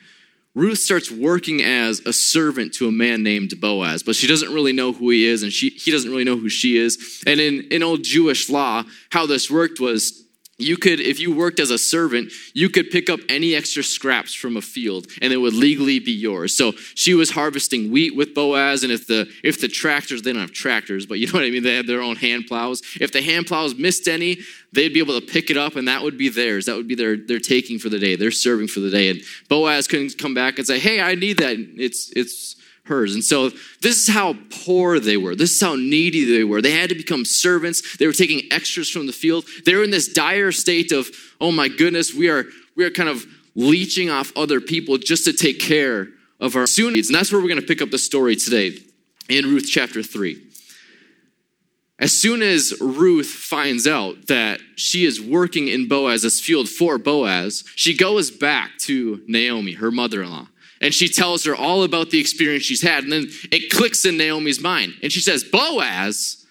Ruth 0.54 0.78
starts 0.78 1.10
working 1.10 1.62
as 1.62 2.00
a 2.00 2.12
servant 2.12 2.74
to 2.74 2.86
a 2.86 2.92
man 2.92 3.22
named 3.22 3.58
Boaz, 3.58 4.02
but 4.02 4.14
she 4.14 4.26
doesn't 4.26 4.52
really 4.52 4.72
know 4.72 4.92
who 4.92 5.08
he 5.08 5.24
is, 5.24 5.42
and 5.42 5.50
she, 5.50 5.70
he 5.70 5.90
doesn't 5.90 6.10
really 6.10 6.24
know 6.24 6.36
who 6.36 6.50
she 6.50 6.76
is. 6.76 7.22
And 7.26 7.40
in, 7.40 7.68
in 7.70 7.82
old 7.82 8.04
Jewish 8.04 8.50
law, 8.50 8.84
how 9.10 9.24
this 9.24 9.50
worked 9.50 9.80
was 9.80 10.21
you 10.62 10.76
could 10.76 11.00
if 11.00 11.20
you 11.20 11.34
worked 11.34 11.60
as 11.60 11.70
a 11.70 11.78
servant 11.78 12.32
you 12.54 12.68
could 12.68 12.90
pick 12.90 13.10
up 13.10 13.20
any 13.28 13.54
extra 13.54 13.82
scraps 13.82 14.34
from 14.34 14.56
a 14.56 14.62
field 14.62 15.06
and 15.20 15.32
it 15.32 15.36
would 15.36 15.54
legally 15.54 15.98
be 15.98 16.12
yours. 16.12 16.56
So 16.56 16.72
she 16.94 17.14
was 17.14 17.30
harvesting 17.30 17.90
wheat 17.90 18.16
with 18.16 18.34
Boaz 18.34 18.82
and 18.82 18.92
if 18.92 19.06
the 19.06 19.30
if 19.42 19.60
the 19.60 19.68
tractors 19.68 20.22
they 20.22 20.32
don't 20.32 20.40
have 20.40 20.52
tractors 20.52 21.06
but 21.06 21.18
you 21.18 21.26
know 21.26 21.34
what 21.34 21.44
i 21.44 21.50
mean? 21.50 21.62
They 21.62 21.76
have 21.76 21.86
their 21.86 22.02
own 22.02 22.16
hand 22.16 22.46
plows. 22.46 22.82
If 23.00 23.12
the 23.12 23.22
hand 23.22 23.46
plows 23.46 23.74
missed 23.74 24.08
any 24.08 24.38
they'd 24.72 24.92
be 24.94 25.00
able 25.00 25.20
to 25.20 25.26
pick 25.26 25.50
it 25.50 25.56
up 25.56 25.76
and 25.76 25.88
that 25.88 26.02
would 26.02 26.16
be 26.16 26.28
theirs. 26.28 26.66
That 26.66 26.76
would 26.76 26.88
be 26.88 26.94
their 26.94 27.16
their 27.16 27.40
taking 27.40 27.78
for 27.78 27.88
the 27.88 27.98
day. 27.98 28.16
They're 28.16 28.30
serving 28.30 28.68
for 28.68 28.80
the 28.80 28.90
day. 28.90 29.10
And 29.10 29.20
Boaz 29.48 29.86
couldn't 29.86 30.16
come 30.18 30.34
back 30.34 30.58
and 30.58 30.66
say 30.66 30.78
hey 30.78 31.00
i 31.00 31.14
need 31.14 31.38
that. 31.38 31.56
It's 31.58 32.10
it's 32.16 32.56
hers. 32.84 33.14
And 33.14 33.22
so 33.22 33.50
this 33.80 34.08
is 34.08 34.08
how 34.12 34.34
poor 34.64 34.98
they 34.98 35.16
were. 35.16 35.36
This 35.36 35.52
is 35.52 35.60
how 35.60 35.76
needy 35.76 36.24
they 36.24 36.44
were. 36.44 36.60
They 36.60 36.72
had 36.72 36.88
to 36.88 36.96
become 36.96 37.24
servants. 37.24 37.96
They 37.96 38.06
were 38.06 38.12
taking 38.12 38.50
extras 38.50 38.90
from 38.90 39.06
the 39.06 39.12
field. 39.12 39.44
They 39.64 39.74
were 39.74 39.84
in 39.84 39.90
this 39.90 40.12
dire 40.12 40.52
state 40.52 40.92
of, 40.92 41.08
oh 41.40 41.52
my 41.52 41.68
goodness, 41.68 42.12
we 42.12 42.28
are 42.28 42.44
we 42.76 42.84
are 42.84 42.90
kind 42.90 43.08
of 43.08 43.24
leeching 43.54 44.10
off 44.10 44.32
other 44.34 44.60
people 44.60 44.96
just 44.98 45.24
to 45.24 45.32
take 45.32 45.60
care 45.60 46.08
of 46.40 46.56
our 46.56 46.66
soon 46.66 46.94
needs. 46.94 47.08
And 47.08 47.16
that's 47.16 47.30
where 47.30 47.40
we're 47.40 47.48
going 47.48 47.60
to 47.60 47.66
pick 47.66 47.82
up 47.82 47.90
the 47.90 47.98
story 47.98 48.34
today 48.34 48.78
in 49.28 49.44
Ruth 49.44 49.68
chapter 49.70 50.02
3. 50.02 50.48
As 51.98 52.10
soon 52.18 52.42
as 52.42 52.74
Ruth 52.80 53.28
finds 53.28 53.86
out 53.86 54.26
that 54.26 54.58
she 54.74 55.04
is 55.04 55.20
working 55.20 55.68
in 55.68 55.86
Boaz's 55.86 56.40
field 56.40 56.68
for 56.68 56.98
Boaz, 56.98 57.62
she 57.76 57.96
goes 57.96 58.30
back 58.30 58.76
to 58.80 59.22
Naomi, 59.28 59.74
her 59.74 59.92
mother 59.92 60.22
in 60.22 60.30
law 60.30 60.48
and 60.82 60.92
she 60.92 61.08
tells 61.08 61.44
her 61.44 61.54
all 61.54 61.84
about 61.84 62.10
the 62.10 62.20
experience 62.20 62.64
she's 62.64 62.82
had. 62.82 63.04
And 63.04 63.12
then 63.12 63.28
it 63.50 63.70
clicks 63.70 64.04
in 64.04 64.18
Naomi's 64.18 64.60
mind. 64.60 64.94
And 65.02 65.10
she 65.10 65.20
says, 65.20 65.44
Boaz, 65.44 66.44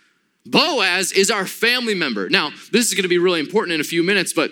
Boaz 0.46 1.12
is 1.12 1.30
our 1.30 1.46
family 1.46 1.94
member. 1.94 2.30
Now, 2.30 2.50
this 2.72 2.88
is 2.88 2.94
going 2.94 3.04
to 3.04 3.10
be 3.10 3.20
really 3.20 3.42
important 3.42 3.76
in 3.76 3.82
a 3.82 3.84
few 3.84 4.02
minutes, 4.02 4.34
but 4.34 4.52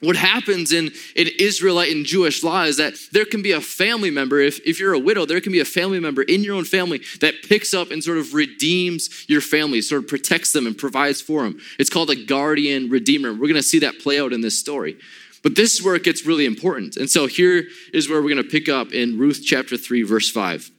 what 0.00 0.16
happens 0.16 0.72
in, 0.72 0.90
in 1.14 1.28
Israelite 1.38 1.92
and 1.92 2.04
Jewish 2.04 2.42
law 2.42 2.64
is 2.64 2.76
that 2.78 2.94
there 3.12 3.24
can 3.24 3.40
be 3.40 3.52
a 3.52 3.60
family 3.60 4.10
member, 4.10 4.40
if, 4.40 4.58
if 4.66 4.80
you're 4.80 4.94
a 4.94 4.98
widow, 4.98 5.24
there 5.24 5.40
can 5.40 5.52
be 5.52 5.60
a 5.60 5.64
family 5.64 6.00
member 6.00 6.22
in 6.22 6.42
your 6.42 6.56
own 6.56 6.64
family 6.64 7.02
that 7.20 7.34
picks 7.48 7.72
up 7.72 7.92
and 7.92 8.02
sort 8.02 8.18
of 8.18 8.34
redeems 8.34 9.24
your 9.28 9.40
family, 9.40 9.80
sort 9.80 10.02
of 10.02 10.08
protects 10.08 10.52
them 10.52 10.66
and 10.66 10.76
provides 10.76 11.20
for 11.20 11.44
them. 11.44 11.60
It's 11.78 11.88
called 11.88 12.10
a 12.10 12.16
guardian 12.16 12.90
redeemer. 12.90 13.30
We're 13.30 13.46
going 13.46 13.54
to 13.54 13.62
see 13.62 13.78
that 13.78 14.00
play 14.00 14.20
out 14.20 14.32
in 14.32 14.40
this 14.40 14.58
story. 14.58 14.96
But 15.42 15.56
this 15.56 15.74
is 15.74 15.82
where 15.82 15.94
it 15.94 16.04
gets 16.04 16.24
really 16.24 16.46
important. 16.46 16.96
And 16.96 17.10
so 17.10 17.26
here 17.26 17.64
is 17.92 18.08
where 18.08 18.22
we're 18.22 18.30
going 18.30 18.42
to 18.42 18.48
pick 18.48 18.68
up 18.68 18.92
in 18.92 19.18
Ruth 19.18 19.42
chapter 19.44 19.76
3, 19.76 20.02
verse 20.02 20.30
5. 20.30 20.70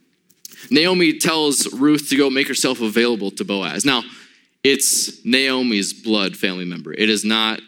Naomi 0.71 1.17
tells 1.19 1.71
Ruth 1.73 2.09
to 2.09 2.15
go 2.15 2.29
make 2.29 2.47
herself 2.47 2.81
available 2.81 3.31
to 3.31 3.43
Boaz. 3.43 3.83
Now, 3.83 4.03
it's 4.63 5.23
Naomi's 5.25 5.93
blood 5.93 6.37
family 6.37 6.65
member, 6.65 6.93
it 6.93 7.09
is 7.09 7.25
not 7.25 7.59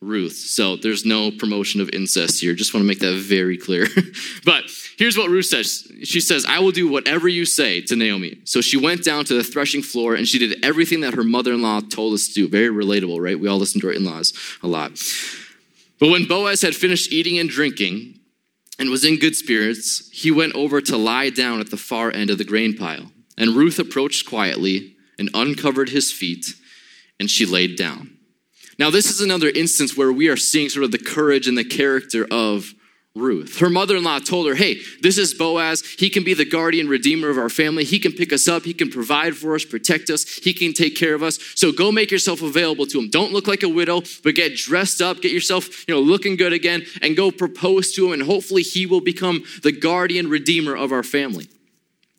Ruth. 0.00 0.36
So 0.36 0.76
there's 0.76 1.04
no 1.04 1.32
promotion 1.32 1.80
of 1.80 1.90
incest 1.90 2.40
here. 2.40 2.54
Just 2.54 2.72
want 2.72 2.84
to 2.84 2.86
make 2.86 3.00
that 3.00 3.16
very 3.16 3.58
clear. 3.58 3.88
but 4.44 4.62
here's 4.96 5.18
what 5.18 5.28
Ruth 5.28 5.46
says 5.46 5.90
She 6.04 6.20
says, 6.20 6.46
I 6.48 6.60
will 6.60 6.70
do 6.70 6.88
whatever 6.88 7.26
you 7.26 7.44
say 7.44 7.80
to 7.82 7.96
Naomi. 7.96 8.38
So 8.44 8.60
she 8.60 8.76
went 8.76 9.02
down 9.02 9.24
to 9.24 9.34
the 9.34 9.42
threshing 9.42 9.82
floor 9.82 10.14
and 10.14 10.26
she 10.28 10.38
did 10.38 10.64
everything 10.64 11.00
that 11.00 11.14
her 11.14 11.24
mother 11.24 11.52
in 11.52 11.62
law 11.62 11.80
told 11.80 12.14
us 12.14 12.28
to 12.28 12.34
do. 12.34 12.48
Very 12.48 12.68
relatable, 12.68 13.20
right? 13.20 13.38
We 13.38 13.48
all 13.48 13.58
listen 13.58 13.80
to 13.80 13.88
our 13.88 13.92
in 13.92 14.04
laws 14.04 14.32
a 14.62 14.68
lot. 14.68 14.92
But 15.98 16.10
when 16.10 16.26
Boaz 16.26 16.62
had 16.62 16.76
finished 16.76 17.12
eating 17.12 17.38
and 17.38 17.48
drinking 17.48 18.20
and 18.78 18.90
was 18.90 19.04
in 19.04 19.18
good 19.18 19.34
spirits, 19.34 20.08
he 20.12 20.30
went 20.30 20.54
over 20.54 20.80
to 20.80 20.96
lie 20.96 21.30
down 21.30 21.60
at 21.60 21.70
the 21.70 21.76
far 21.76 22.12
end 22.12 22.30
of 22.30 22.38
the 22.38 22.44
grain 22.44 22.76
pile. 22.76 23.10
And 23.36 23.56
Ruth 23.56 23.78
approached 23.78 24.28
quietly 24.28 24.96
and 25.18 25.30
uncovered 25.34 25.88
his 25.88 26.12
feet, 26.12 26.46
and 27.18 27.30
she 27.30 27.44
laid 27.44 27.76
down. 27.76 28.16
Now, 28.78 28.90
this 28.90 29.10
is 29.10 29.20
another 29.20 29.48
instance 29.48 29.96
where 29.96 30.12
we 30.12 30.28
are 30.28 30.36
seeing 30.36 30.68
sort 30.68 30.84
of 30.84 30.92
the 30.92 30.98
courage 30.98 31.48
and 31.48 31.58
the 31.58 31.64
character 31.64 32.26
of 32.30 32.74
Ruth. 33.18 33.58
Her 33.58 33.70
mother 33.70 33.96
in 33.96 34.04
law 34.04 34.18
told 34.18 34.46
her, 34.48 34.54
Hey, 34.54 34.80
this 35.02 35.18
is 35.18 35.34
Boaz. 35.34 35.82
He 35.98 36.10
can 36.10 36.24
be 36.24 36.34
the 36.34 36.44
guardian 36.44 36.88
redeemer 36.88 37.28
of 37.28 37.38
our 37.38 37.48
family. 37.48 37.84
He 37.84 37.98
can 37.98 38.12
pick 38.12 38.32
us 38.32 38.48
up. 38.48 38.64
He 38.64 38.74
can 38.74 38.90
provide 38.90 39.36
for 39.36 39.54
us, 39.54 39.64
protect 39.64 40.10
us. 40.10 40.24
He 40.24 40.52
can 40.52 40.72
take 40.72 40.96
care 40.96 41.14
of 41.14 41.22
us. 41.22 41.38
So 41.54 41.72
go 41.72 41.92
make 41.92 42.10
yourself 42.10 42.42
available 42.42 42.86
to 42.86 42.98
him. 42.98 43.10
Don't 43.10 43.32
look 43.32 43.46
like 43.46 43.62
a 43.62 43.68
widow, 43.68 44.02
but 44.22 44.34
get 44.34 44.56
dressed 44.56 45.00
up, 45.00 45.20
get 45.20 45.32
yourself, 45.32 45.86
you 45.88 45.94
know, 45.94 46.00
looking 46.00 46.36
good 46.36 46.52
again, 46.52 46.84
and 47.02 47.16
go 47.16 47.30
propose 47.30 47.92
to 47.92 48.06
him. 48.06 48.12
And 48.12 48.22
hopefully 48.22 48.62
he 48.62 48.86
will 48.86 49.00
become 49.00 49.44
the 49.62 49.72
guardian 49.72 50.28
redeemer 50.28 50.76
of 50.76 50.92
our 50.92 51.02
family. 51.02 51.48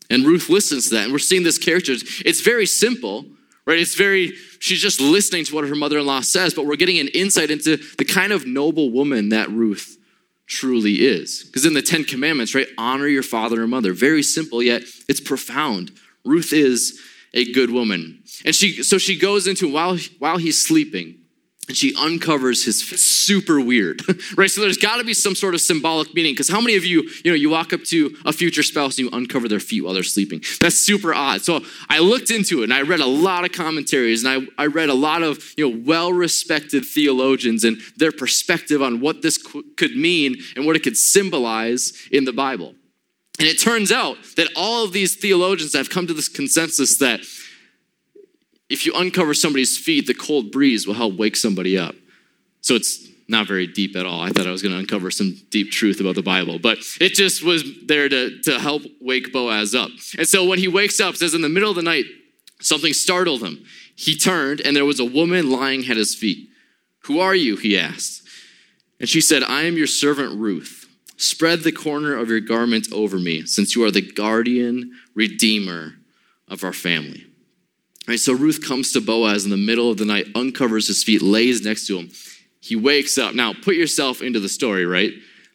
And 0.09 0.25
Ruth 0.25 0.49
listens 0.49 0.89
to 0.89 0.95
that. 0.95 1.03
And 1.05 1.13
we're 1.13 1.19
seeing 1.19 1.43
this 1.43 1.57
character. 1.57 1.93
It's 1.93 2.41
very 2.41 2.65
simple, 2.65 3.25
right? 3.65 3.77
It's 3.77 3.95
very, 3.95 4.33
she's 4.59 4.81
just 4.81 4.99
listening 4.99 5.45
to 5.45 5.55
what 5.55 5.67
her 5.67 5.75
mother 5.75 5.99
in 5.99 6.05
law 6.05 6.21
says, 6.21 6.53
but 6.53 6.65
we're 6.65 6.75
getting 6.75 6.99
an 6.99 7.09
insight 7.09 7.51
into 7.51 7.77
the 7.97 8.05
kind 8.05 8.33
of 8.33 8.47
noble 8.47 8.89
woman 8.89 9.29
that 9.29 9.49
Ruth 9.49 9.97
truly 10.49 10.95
is. 10.95 11.43
Because 11.43 11.65
in 11.65 11.73
the 11.73 11.81
Ten 11.81 12.03
Commandments, 12.03 12.53
right, 12.53 12.67
honor 12.77 13.07
your 13.07 13.23
father 13.23 13.61
and 13.61 13.69
mother. 13.69 13.93
Very 13.93 14.23
simple, 14.23 14.61
yet 14.61 14.81
it's 15.07 15.21
profound. 15.21 15.91
Ruth 16.25 16.51
is 16.51 16.99
a 17.33 17.51
good 17.53 17.69
woman. 17.69 18.23
And 18.43 18.55
she 18.55 18.83
so 18.83 18.97
she 18.97 19.17
goes 19.17 19.47
into 19.47 19.71
while 19.71 19.97
while 20.17 20.37
he's 20.37 20.65
sleeping, 20.65 21.18
and 21.69 21.77
she 21.77 21.95
uncovers 21.95 22.65
his 22.65 22.81
super 22.81 23.61
weird 23.61 24.01
right? 24.37 24.49
So 24.49 24.61
there's 24.61 24.77
got 24.77 24.97
to 24.97 25.03
be 25.03 25.13
some 25.13 25.35
sort 25.35 25.53
of 25.53 25.61
symbolic 25.61 26.13
meaning 26.13 26.33
because 26.33 26.49
how 26.49 26.59
many 26.59 26.75
of 26.75 26.83
you 26.83 27.03
you 27.23 27.31
know 27.31 27.35
you 27.35 27.49
walk 27.49 27.71
up 27.73 27.83
to 27.85 28.15
a 28.25 28.33
future 28.33 28.63
spouse 28.63 28.97
and 28.97 29.07
you 29.07 29.09
uncover 29.17 29.47
their 29.47 29.59
feet 29.59 29.83
while 29.83 29.93
they're 29.93 30.03
sleeping? 30.03 30.41
That's 30.59 30.75
super 30.75 31.13
odd. 31.13 31.41
So 31.41 31.61
i 31.89 31.99
looked 31.99 32.31
into 32.31 32.61
it 32.61 32.65
and 32.65 32.73
i 32.73 32.81
read 32.81 32.99
a 32.99 33.05
lot 33.05 33.45
of 33.45 33.51
commentaries 33.51 34.23
and 34.23 34.47
i, 34.57 34.63
I 34.63 34.65
read 34.65 34.89
a 34.89 34.93
lot 34.93 35.23
of 35.23 35.53
you 35.57 35.69
know 35.69 35.83
well-respected 35.85 36.85
theologians 36.85 37.63
and 37.63 37.79
their 37.97 38.11
perspective 38.11 38.81
on 38.81 38.99
what 38.99 39.21
this 39.21 39.37
could 39.77 39.95
mean 39.95 40.37
and 40.55 40.65
what 40.65 40.75
it 40.75 40.83
could 40.83 40.97
symbolize 40.97 41.93
in 42.11 42.25
the 42.25 42.33
bible. 42.33 42.75
And 43.39 43.47
it 43.47 43.57
turns 43.57 43.89
out 43.89 44.17
that 44.35 44.49
all 44.55 44.83
of 44.83 44.91
these 44.91 45.15
theologians 45.15 45.73
have 45.73 45.89
come 45.89 46.07
to 46.07 46.13
this 46.13 46.27
consensus 46.27 46.97
that 46.97 47.21
if 48.69 48.85
you 48.85 48.93
uncover 48.95 49.33
somebody's 49.33 49.77
feet, 49.77 50.07
the 50.07 50.13
cold 50.13 50.51
breeze 50.51 50.85
will 50.85 50.93
help 50.93 51.15
wake 51.15 51.35
somebody 51.35 51.77
up. 51.77 51.95
So 52.61 52.75
it's 52.75 53.07
not 53.27 53.47
very 53.47 53.67
deep 53.67 53.95
at 53.95 54.05
all. 54.05 54.21
I 54.21 54.29
thought 54.29 54.47
I 54.47 54.51
was 54.51 54.61
going 54.61 54.73
to 54.73 54.79
uncover 54.79 55.11
some 55.11 55.35
deep 55.49 55.71
truth 55.71 55.99
about 55.99 56.15
the 56.15 56.23
Bible, 56.23 56.59
but 56.59 56.79
it 56.99 57.13
just 57.13 57.43
was 57.43 57.63
there 57.85 58.09
to, 58.09 58.41
to 58.41 58.59
help 58.59 58.83
wake 58.99 59.31
Boaz 59.31 59.75
up. 59.75 59.91
And 60.17 60.27
so 60.27 60.45
when 60.45 60.59
he 60.59 60.67
wakes 60.67 60.99
up, 60.99 61.15
says 61.15 61.33
in 61.33 61.41
the 61.41 61.49
middle 61.49 61.69
of 61.69 61.75
the 61.75 61.83
night, 61.83 62.05
Something 62.61 62.93
startled 62.93 63.41
him. 63.41 63.63
He 63.95 64.15
turned, 64.15 64.61
and 64.61 64.75
there 64.75 64.85
was 64.85 64.99
a 64.99 65.05
woman 65.05 65.49
lying 65.49 65.89
at 65.89 65.97
his 65.97 66.13
feet. 66.13 66.49
Who 67.03 67.19
are 67.19 67.35
you? 67.35 67.55
he 67.55 67.77
asked. 67.77 68.27
And 68.99 69.07
she 69.07 69.21
said, 69.21 69.43
I 69.43 69.63
am 69.63 69.77
your 69.77 69.87
servant 69.87 70.37
Ruth. 70.37 70.87
Spread 71.15 71.61
the 71.61 71.71
corner 71.71 72.15
of 72.15 72.29
your 72.29 72.41
garment 72.41 72.91
over 72.91 73.17
me, 73.17 73.45
since 73.45 73.75
you 73.75 73.83
are 73.85 73.91
the 73.91 74.01
guardian 74.01 74.91
redeemer 75.15 75.93
of 76.47 76.63
our 76.63 76.73
family. 76.73 77.25
Right, 78.09 78.19
so 78.19 78.33
Ruth 78.33 78.67
comes 78.67 78.91
to 78.93 79.01
Boaz 79.01 79.43
in 79.43 79.51
the 79.51 79.55
middle 79.55 79.91
of 79.91 79.97
the 79.97 80.05
night, 80.05 80.25
uncovers 80.33 80.87
his 80.87 81.03
feet, 81.03 81.21
lays 81.21 81.63
next 81.63 81.85
to 81.85 81.99
him. 81.99 82.09
He 82.59 82.75
wakes 82.75 83.19
up. 83.19 83.35
Now, 83.35 83.53
put 83.53 83.75
yourself 83.75 84.23
into 84.23 84.39
the 84.39 84.49
story, 84.49 84.83
right? 84.83 85.13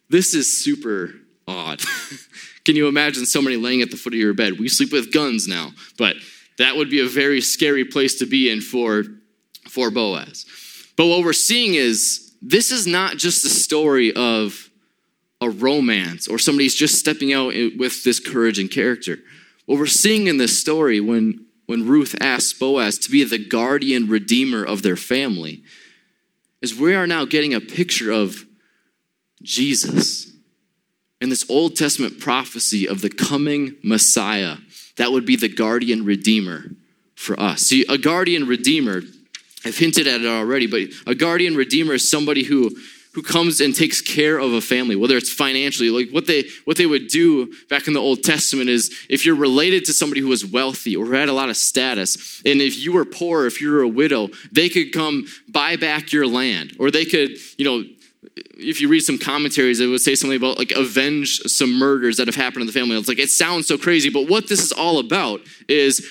This 0.09 0.35
is 0.35 0.57
super 0.57 1.15
odd. 1.49 1.81
Can 2.65 2.77
you 2.77 2.87
imagine 2.87 3.27
somebody 3.27 3.57
laying 3.57 3.83
at 3.83 3.91
the 3.91 3.97
foot 3.97 4.13
of 4.13 4.21
your 4.21 4.35
bed? 4.35 4.61
We 4.61 4.69
sleep 4.69 4.93
with 4.93 5.13
guns 5.13 5.49
now, 5.49 5.73
but 5.99 6.15
that 6.59 6.77
would 6.77 6.91
be 6.91 7.01
a 7.01 7.09
very 7.09 7.41
scary 7.41 7.85
place 7.85 8.21
to 8.21 8.25
be 8.25 8.49
in 8.49 8.61
for, 8.61 9.03
for 9.69 9.91
Boaz. 9.91 10.47
But 10.97 11.07
what 11.07 11.25
we're 11.25 11.33
seeing 11.33 11.75
is 11.75 12.37
this 12.41 12.71
is 12.71 12.87
not 12.87 13.17
just 13.17 13.45
a 13.45 13.49
story 13.49 14.15
of 14.15 14.71
a 15.41 15.51
romance 15.51 16.29
or 16.29 16.39
somebody's 16.39 16.77
just 16.77 17.01
stepping 17.01 17.33
out 17.33 17.53
with 17.77 18.05
this 18.05 18.21
courage 18.21 18.61
and 18.61 18.71
character. 18.71 19.19
What 19.67 19.81
we're 19.81 19.87
seeing 19.87 20.29
in 20.29 20.37
this 20.37 20.57
story 20.57 21.01
when, 21.01 21.44
when 21.67 21.87
Ruth 21.87 22.15
asks 22.21 22.53
Boaz 22.53 22.99
to 22.99 23.11
be 23.11 23.25
the 23.25 23.39
guardian 23.39 24.09
redeemer 24.09 24.65
of 24.65 24.83
their 24.83 24.97
family 24.97 25.63
is 26.61 26.75
we 26.75 26.95
are 26.95 27.07
now 27.07 27.25
getting 27.25 27.55
a 27.55 27.61
picture 27.61 28.11
of 28.11 28.45
Jesus 29.43 30.33
and 31.21 31.31
this 31.31 31.49
Old 31.49 31.77
Testament 31.77 32.21
prophecy 32.21 32.89
of 32.89 33.01
the 33.01 33.11
coming 33.11 33.77
Messiah 33.83 34.57
that 34.97 35.13
would 35.13 35.27
be 35.27 35.37
the 35.37 35.49
guardian 35.49 36.05
redeemer 36.05 36.65
for 37.15 37.39
us. 37.41 37.63
See, 37.63 37.85
a 37.89 37.99
guardian 37.99 38.47
redeemer, 38.47 39.03
I've 39.65 39.79
hinted 39.79 40.07
at 40.07 40.21
it 40.21 40.27
already, 40.27 40.67
but 40.67 40.83
a 41.07 41.15
guardian 41.15 41.57
redeemer 41.57 41.95
is 41.95 42.11
somebody 42.11 42.45
who 42.45 42.77
who 43.15 43.23
comes 43.23 43.61
and 43.61 43.75
takes 43.75 44.01
care 44.01 44.39
of 44.39 44.53
a 44.53 44.61
family, 44.61 44.97
whether 44.97 45.17
it's 45.17 45.33
financially, 45.33 45.91
like 45.91 46.11
what 46.11 46.27
they 46.27 46.45
what 46.65 46.77
they 46.77 46.87
would 46.87 47.09
do 47.09 47.53
back 47.69 47.87
in 47.87 47.93
the 47.93 48.01
Old 48.01 48.23
Testament 48.23 48.69
is 48.69 49.07
if 49.09 49.25
you're 49.25 49.37
related 49.37 49.85
to 49.87 49.93
somebody 49.93 50.21
who 50.21 50.29
was 50.29 50.45
wealthy 50.45 50.97
or 50.97 51.15
had 51.15 51.29
a 51.29 51.33
lot 51.33 51.49
of 51.49 51.57
status, 51.57 52.43
and 52.45 52.61
if 52.61 52.79
you 52.79 52.93
were 52.93 53.05
poor, 53.05 53.47
if 53.47 53.61
you 53.61 53.71
were 53.71 53.83
a 53.83 53.89
widow, 53.89 54.29
they 54.53 54.69
could 54.69 54.93
come 54.93 55.27
buy 55.49 55.77
back 55.77 56.13
your 56.13 56.27
land, 56.27 56.77
or 56.79 56.91
they 56.91 57.05
could, 57.05 57.31
you 57.57 57.65
know, 57.65 57.85
if 58.59 58.81
you 58.81 58.89
read 58.89 59.01
some 59.01 59.19
commentaries, 59.19 59.81
it 59.81 59.87
would 59.87 60.01
say 60.01 60.15
something 60.15 60.37
about 60.37 60.59
like 60.59 60.73
avenge 60.73 61.39
some 61.43 61.73
murders 61.73 62.17
that 62.17 62.27
have 62.27 62.35
happened 62.35 62.63
in 62.63 62.67
the 62.67 62.73
family. 62.73 62.97
It's 62.97 63.09
like 63.09 63.19
it 63.19 63.31
sounds 63.31 63.69
so 63.69 63.79
crazy, 63.79 64.11
but 64.11 64.29
what 64.29 64.49
this 64.49 64.61
is 64.61 64.73
all 64.73 64.99
about 64.99 65.41
is 65.69 66.05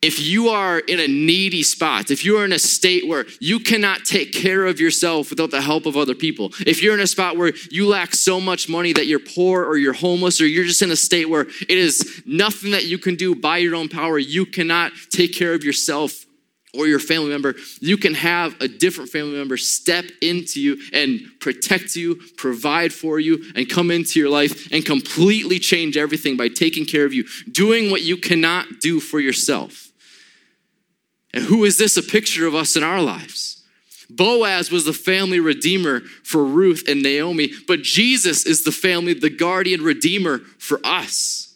if 0.00 0.20
you 0.20 0.48
are 0.48 0.78
in 0.78 1.00
a 1.00 1.08
needy 1.08 1.62
spot, 1.62 2.10
if 2.10 2.24
you 2.24 2.38
are 2.38 2.44
in 2.44 2.52
a 2.52 2.58
state 2.58 3.08
where 3.08 3.26
you 3.40 3.58
cannot 3.58 4.04
take 4.04 4.32
care 4.32 4.66
of 4.66 4.78
yourself 4.78 5.30
without 5.30 5.50
the 5.50 5.60
help 5.60 5.86
of 5.86 5.96
other 5.96 6.14
people, 6.14 6.52
if 6.66 6.82
you're 6.82 6.94
in 6.94 7.00
a 7.00 7.06
spot 7.06 7.36
where 7.36 7.52
you 7.70 7.88
lack 7.88 8.14
so 8.14 8.40
much 8.40 8.68
money 8.68 8.92
that 8.92 9.06
you're 9.06 9.18
poor 9.18 9.64
or 9.64 9.76
you're 9.76 9.92
homeless 9.92 10.40
or 10.40 10.46
you're 10.46 10.64
just 10.64 10.82
in 10.82 10.90
a 10.90 10.96
state 10.96 11.28
where 11.28 11.42
it 11.42 11.70
is 11.70 12.22
nothing 12.26 12.70
that 12.70 12.86
you 12.86 12.98
can 12.98 13.16
do 13.16 13.34
by 13.34 13.58
your 13.58 13.74
own 13.74 13.88
power, 13.88 14.18
you 14.18 14.46
cannot 14.46 14.92
take 15.10 15.34
care 15.34 15.52
of 15.52 15.64
yourself 15.64 16.26
or 16.74 16.86
your 16.86 16.98
family 16.98 17.30
member, 17.30 17.54
you 17.80 17.96
can 17.96 18.14
have 18.14 18.54
a 18.60 18.68
different 18.68 19.10
family 19.10 19.36
member 19.36 19.56
step 19.56 20.04
into 20.20 20.60
you 20.60 20.78
and 20.92 21.20
protect 21.40 21.96
you, 21.96 22.20
provide 22.36 22.92
for 22.92 23.18
you, 23.18 23.42
and 23.56 23.68
come 23.68 23.90
into 23.90 24.20
your 24.20 24.28
life 24.28 24.70
and 24.70 24.84
completely 24.84 25.58
change 25.58 25.96
everything 25.96 26.36
by 26.36 26.46
taking 26.48 26.84
care 26.84 27.06
of 27.06 27.12
you, 27.12 27.24
doing 27.50 27.90
what 27.90 28.02
you 28.02 28.16
cannot 28.16 28.66
do 28.80 29.00
for 29.00 29.18
yourself. 29.18 29.87
And 31.38 31.46
who 31.46 31.64
is 31.64 31.78
this 31.78 31.96
a 31.96 32.02
picture 32.02 32.48
of 32.48 32.56
us 32.56 32.74
in 32.74 32.82
our 32.82 33.00
lives? 33.00 33.62
Boaz 34.10 34.72
was 34.72 34.84
the 34.84 34.92
family 34.92 35.38
redeemer 35.38 36.00
for 36.00 36.44
Ruth 36.44 36.88
and 36.88 37.00
Naomi, 37.00 37.52
but 37.68 37.82
Jesus 37.82 38.44
is 38.44 38.64
the 38.64 38.72
family, 38.72 39.14
the 39.14 39.30
guardian 39.30 39.82
redeemer 39.82 40.38
for 40.58 40.80
us. 40.82 41.54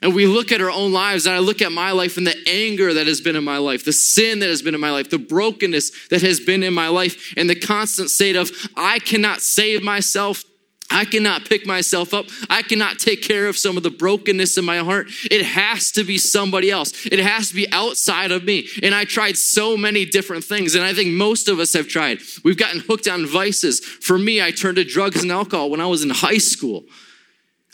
And 0.00 0.14
we 0.14 0.28
look 0.28 0.52
at 0.52 0.60
our 0.60 0.70
own 0.70 0.92
lives, 0.92 1.26
and 1.26 1.34
I 1.34 1.40
look 1.40 1.60
at 1.60 1.72
my 1.72 1.90
life 1.90 2.16
and 2.16 2.24
the 2.24 2.36
anger 2.46 2.94
that 2.94 3.08
has 3.08 3.20
been 3.20 3.34
in 3.34 3.42
my 3.42 3.58
life, 3.58 3.84
the 3.84 3.92
sin 3.92 4.38
that 4.38 4.48
has 4.48 4.62
been 4.62 4.76
in 4.76 4.80
my 4.80 4.92
life, 4.92 5.10
the 5.10 5.18
brokenness 5.18 6.06
that 6.10 6.22
has 6.22 6.38
been 6.38 6.62
in 6.62 6.72
my 6.72 6.86
life, 6.86 7.34
and 7.36 7.50
the 7.50 7.58
constant 7.58 8.10
state 8.10 8.36
of, 8.36 8.52
I 8.76 9.00
cannot 9.00 9.40
save 9.40 9.82
myself. 9.82 10.44
I 10.90 11.04
cannot 11.04 11.48
pick 11.48 11.66
myself 11.66 12.14
up. 12.14 12.26
I 12.48 12.62
cannot 12.62 12.98
take 12.98 13.22
care 13.22 13.48
of 13.48 13.58
some 13.58 13.76
of 13.76 13.82
the 13.82 13.90
brokenness 13.90 14.56
in 14.56 14.64
my 14.64 14.78
heart. 14.78 15.08
It 15.30 15.44
has 15.44 15.90
to 15.92 16.04
be 16.04 16.16
somebody 16.16 16.70
else. 16.70 17.06
It 17.06 17.18
has 17.18 17.48
to 17.48 17.54
be 17.54 17.70
outside 17.72 18.30
of 18.30 18.44
me. 18.44 18.68
And 18.82 18.94
I 18.94 19.04
tried 19.04 19.36
so 19.36 19.76
many 19.76 20.04
different 20.04 20.44
things, 20.44 20.74
and 20.74 20.84
I 20.84 20.94
think 20.94 21.10
most 21.10 21.48
of 21.48 21.58
us 21.58 21.72
have 21.72 21.88
tried. 21.88 22.20
We've 22.44 22.56
gotten 22.56 22.80
hooked 22.80 23.08
on 23.08 23.26
vices. 23.26 23.80
For 23.80 24.18
me, 24.18 24.42
I 24.42 24.52
turned 24.52 24.76
to 24.76 24.84
drugs 24.84 25.22
and 25.22 25.32
alcohol 25.32 25.70
when 25.70 25.80
I 25.80 25.86
was 25.86 26.02
in 26.02 26.10
high 26.10 26.38
school. 26.38 26.84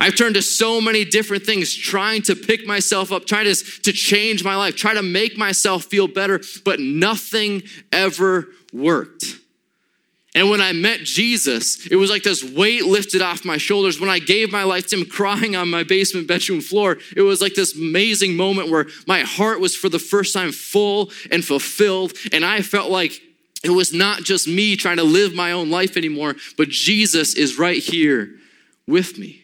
I've 0.01 0.17
turned 0.17 0.35
to 0.35 0.43
so 0.43 0.81
many 0.81 1.05
different 1.05 1.45
things, 1.45 1.73
trying 1.73 2.23
to 2.23 2.35
pick 2.35 2.67
myself 2.67 3.13
up, 3.13 3.27
trying 3.27 3.45
to, 3.45 3.55
to 3.55 3.93
change 3.93 4.43
my 4.43 4.57
life, 4.57 4.75
try 4.75 4.95
to 4.95 5.03
make 5.03 5.37
myself 5.37 5.85
feel 5.85 6.09
better, 6.09 6.41
but 6.65 6.81
nothing 6.81 7.63
ever 7.93 8.49
worked. 8.73 9.42
And 10.35 10.49
when 10.49 10.63
I 10.63 10.73
met 10.73 11.01
Jesus, 11.01 11.87
it 11.89 11.97
was 11.97 12.09
like 12.09 12.23
this 12.23 12.43
weight 12.43 12.87
lifted 12.87 13.21
off 13.21 13.45
my 13.45 13.59
shoulders. 13.59 14.01
When 14.01 14.09
I 14.09 14.19
gave 14.19 14.51
my 14.51 14.63
life 14.63 14.87
to 14.89 14.97
Him, 14.97 15.07
crying 15.07 15.57
on 15.57 15.69
my 15.69 15.85
basement 15.85 16.27
bedroom 16.27 16.63
floor, 16.63 16.99
it 17.15 17.21
was 17.21 17.43
like 17.43 17.55
this 17.55 17.77
amazing 17.77 18.35
moment 18.35 18.71
where 18.71 18.87
my 19.07 19.21
heart 19.21 19.61
was 19.61 19.77
for 19.77 19.91
the 19.91 19.99
first 19.99 20.33
time 20.33 20.51
full 20.51 21.11
and 21.31 21.45
fulfilled. 21.45 22.15
And 22.33 22.47
I 22.47 22.63
felt 22.63 22.91
like 22.91 23.21
it 23.63 23.71
was 23.71 23.93
not 23.93 24.23
just 24.23 24.49
me 24.49 24.75
trying 24.75 24.97
to 24.97 25.05
live 25.05 25.35
my 25.35 25.53
own 25.53 25.71
life 25.71 25.97
anymore, 25.97 26.35
but 26.57 26.69
Jesus 26.69 27.35
is 27.35 27.59
right 27.59 27.83
here 27.83 28.31
with 28.87 29.19
me. 29.19 29.43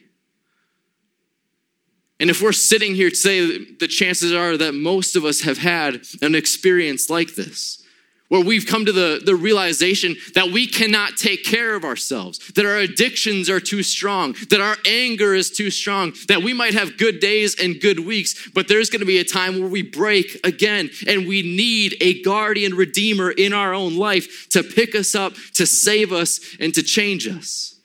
And 2.21 2.31
if 2.31 2.43
we're 2.43 2.53
sitting 2.53 2.95
here 2.95 3.11
today, 3.11 3.59
the 3.79 3.87
chances 3.87 4.33
are 4.33 4.57
that 4.57 4.75
most 4.75 5.15
of 5.15 5.25
us 5.25 5.43
have 5.43 5.59
had 5.59 6.03
an 6.21 6.35
experience 6.35 7.09
like 7.09 7.37
this, 7.37 7.85
where 8.29 8.45
we've 8.45 8.67
come 8.67 8.85
to 8.85 8.93
the, 8.93 9.21
the 9.25 9.35
realization 9.35 10.17
that 10.35 10.51
we 10.51 10.67
cannot 10.67 11.17
take 11.17 11.45
care 11.45 11.75
of 11.75 11.85
ourselves, 11.85 12.39
that 12.55 12.67
our 12.67 12.77
addictions 12.77 13.49
are 13.49 13.61
too 13.61 13.83
strong, 13.83 14.35
that 14.51 14.61
our 14.61 14.77
anger 14.87 15.35
is 15.35 15.51
too 15.51 15.71
strong, 15.71 16.13
that 16.29 16.43
we 16.43 16.53
might 16.53 16.75
have 16.75 16.99
good 16.99 17.21
days 17.21 17.59
and 17.59 17.81
good 17.81 18.01
weeks, 18.01 18.49
but 18.55 18.69
there's 18.69 18.91
gonna 18.91 19.05
be 19.07 19.19
a 19.19 19.25
time 19.25 19.59
where 19.59 19.69
we 19.69 19.83
break 19.83 20.39
again, 20.45 20.91
and 21.07 21.27
we 21.27 21.43
need 21.43 21.97
a 22.01 22.23
guardian 22.23 22.75
redeemer 22.75 23.31
in 23.31 23.53
our 23.53 23.73
own 23.73 23.97
life 23.97 24.49
to 24.51 24.63
pick 24.63 24.95
us 24.95 25.15
up, 25.15 25.33
to 25.55 25.67
save 25.67 26.13
us, 26.13 26.41
and 26.61 26.75
to 26.75 26.83
change 26.83 27.27
us. 27.27 27.77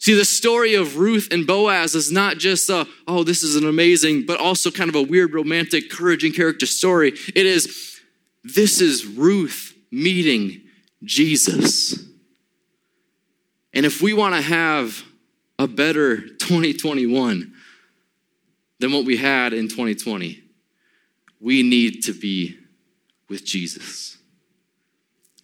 See, 0.00 0.14
the 0.14 0.24
story 0.24 0.74
of 0.74 0.96
Ruth 0.96 1.32
and 1.32 1.44
Boaz 1.44 1.96
is 1.96 2.12
not 2.12 2.38
just 2.38 2.70
a, 2.70 2.86
oh, 3.08 3.24
this 3.24 3.42
is 3.42 3.56
an 3.56 3.68
amazing, 3.68 4.26
but 4.26 4.38
also 4.38 4.70
kind 4.70 4.88
of 4.88 4.94
a 4.94 5.02
weird, 5.02 5.34
romantic, 5.34 5.84
encouraging 5.84 6.32
character 6.32 6.66
story. 6.66 7.14
It 7.34 7.46
is, 7.46 7.97
this 8.44 8.80
is 8.80 9.06
Ruth 9.06 9.74
meeting 9.90 10.62
Jesus. 11.02 11.98
And 13.72 13.86
if 13.86 14.02
we 14.02 14.12
want 14.12 14.34
to 14.34 14.40
have 14.40 15.04
a 15.58 15.66
better 15.66 16.16
2021 16.38 17.52
than 18.80 18.92
what 18.92 19.04
we 19.04 19.16
had 19.16 19.52
in 19.52 19.68
2020, 19.68 20.42
we 21.40 21.62
need 21.62 22.04
to 22.04 22.12
be 22.12 22.58
with 23.28 23.44
Jesus. 23.44 24.16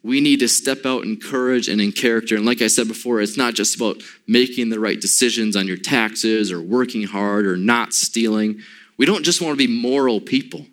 We 0.02 0.20
need 0.20 0.40
to 0.40 0.48
step 0.48 0.84
out 0.84 1.04
in 1.04 1.18
courage 1.18 1.68
and 1.68 1.80
in 1.80 1.90
character. 1.90 2.36
And 2.36 2.44
like 2.44 2.60
I 2.60 2.66
said 2.66 2.88
before, 2.88 3.20
it's 3.20 3.38
not 3.38 3.54
just 3.54 3.76
about 3.76 4.02
making 4.26 4.68
the 4.68 4.78
right 4.78 5.00
decisions 5.00 5.56
on 5.56 5.66
your 5.66 5.78
taxes 5.78 6.52
or 6.52 6.60
working 6.60 7.04
hard 7.04 7.46
or 7.46 7.56
not 7.56 7.94
stealing. 7.94 8.60
We 8.98 9.06
don't 9.06 9.24
just 9.24 9.40
want 9.40 9.58
to 9.58 9.66
be 9.66 9.72
moral 9.72 10.20
people. 10.20 10.66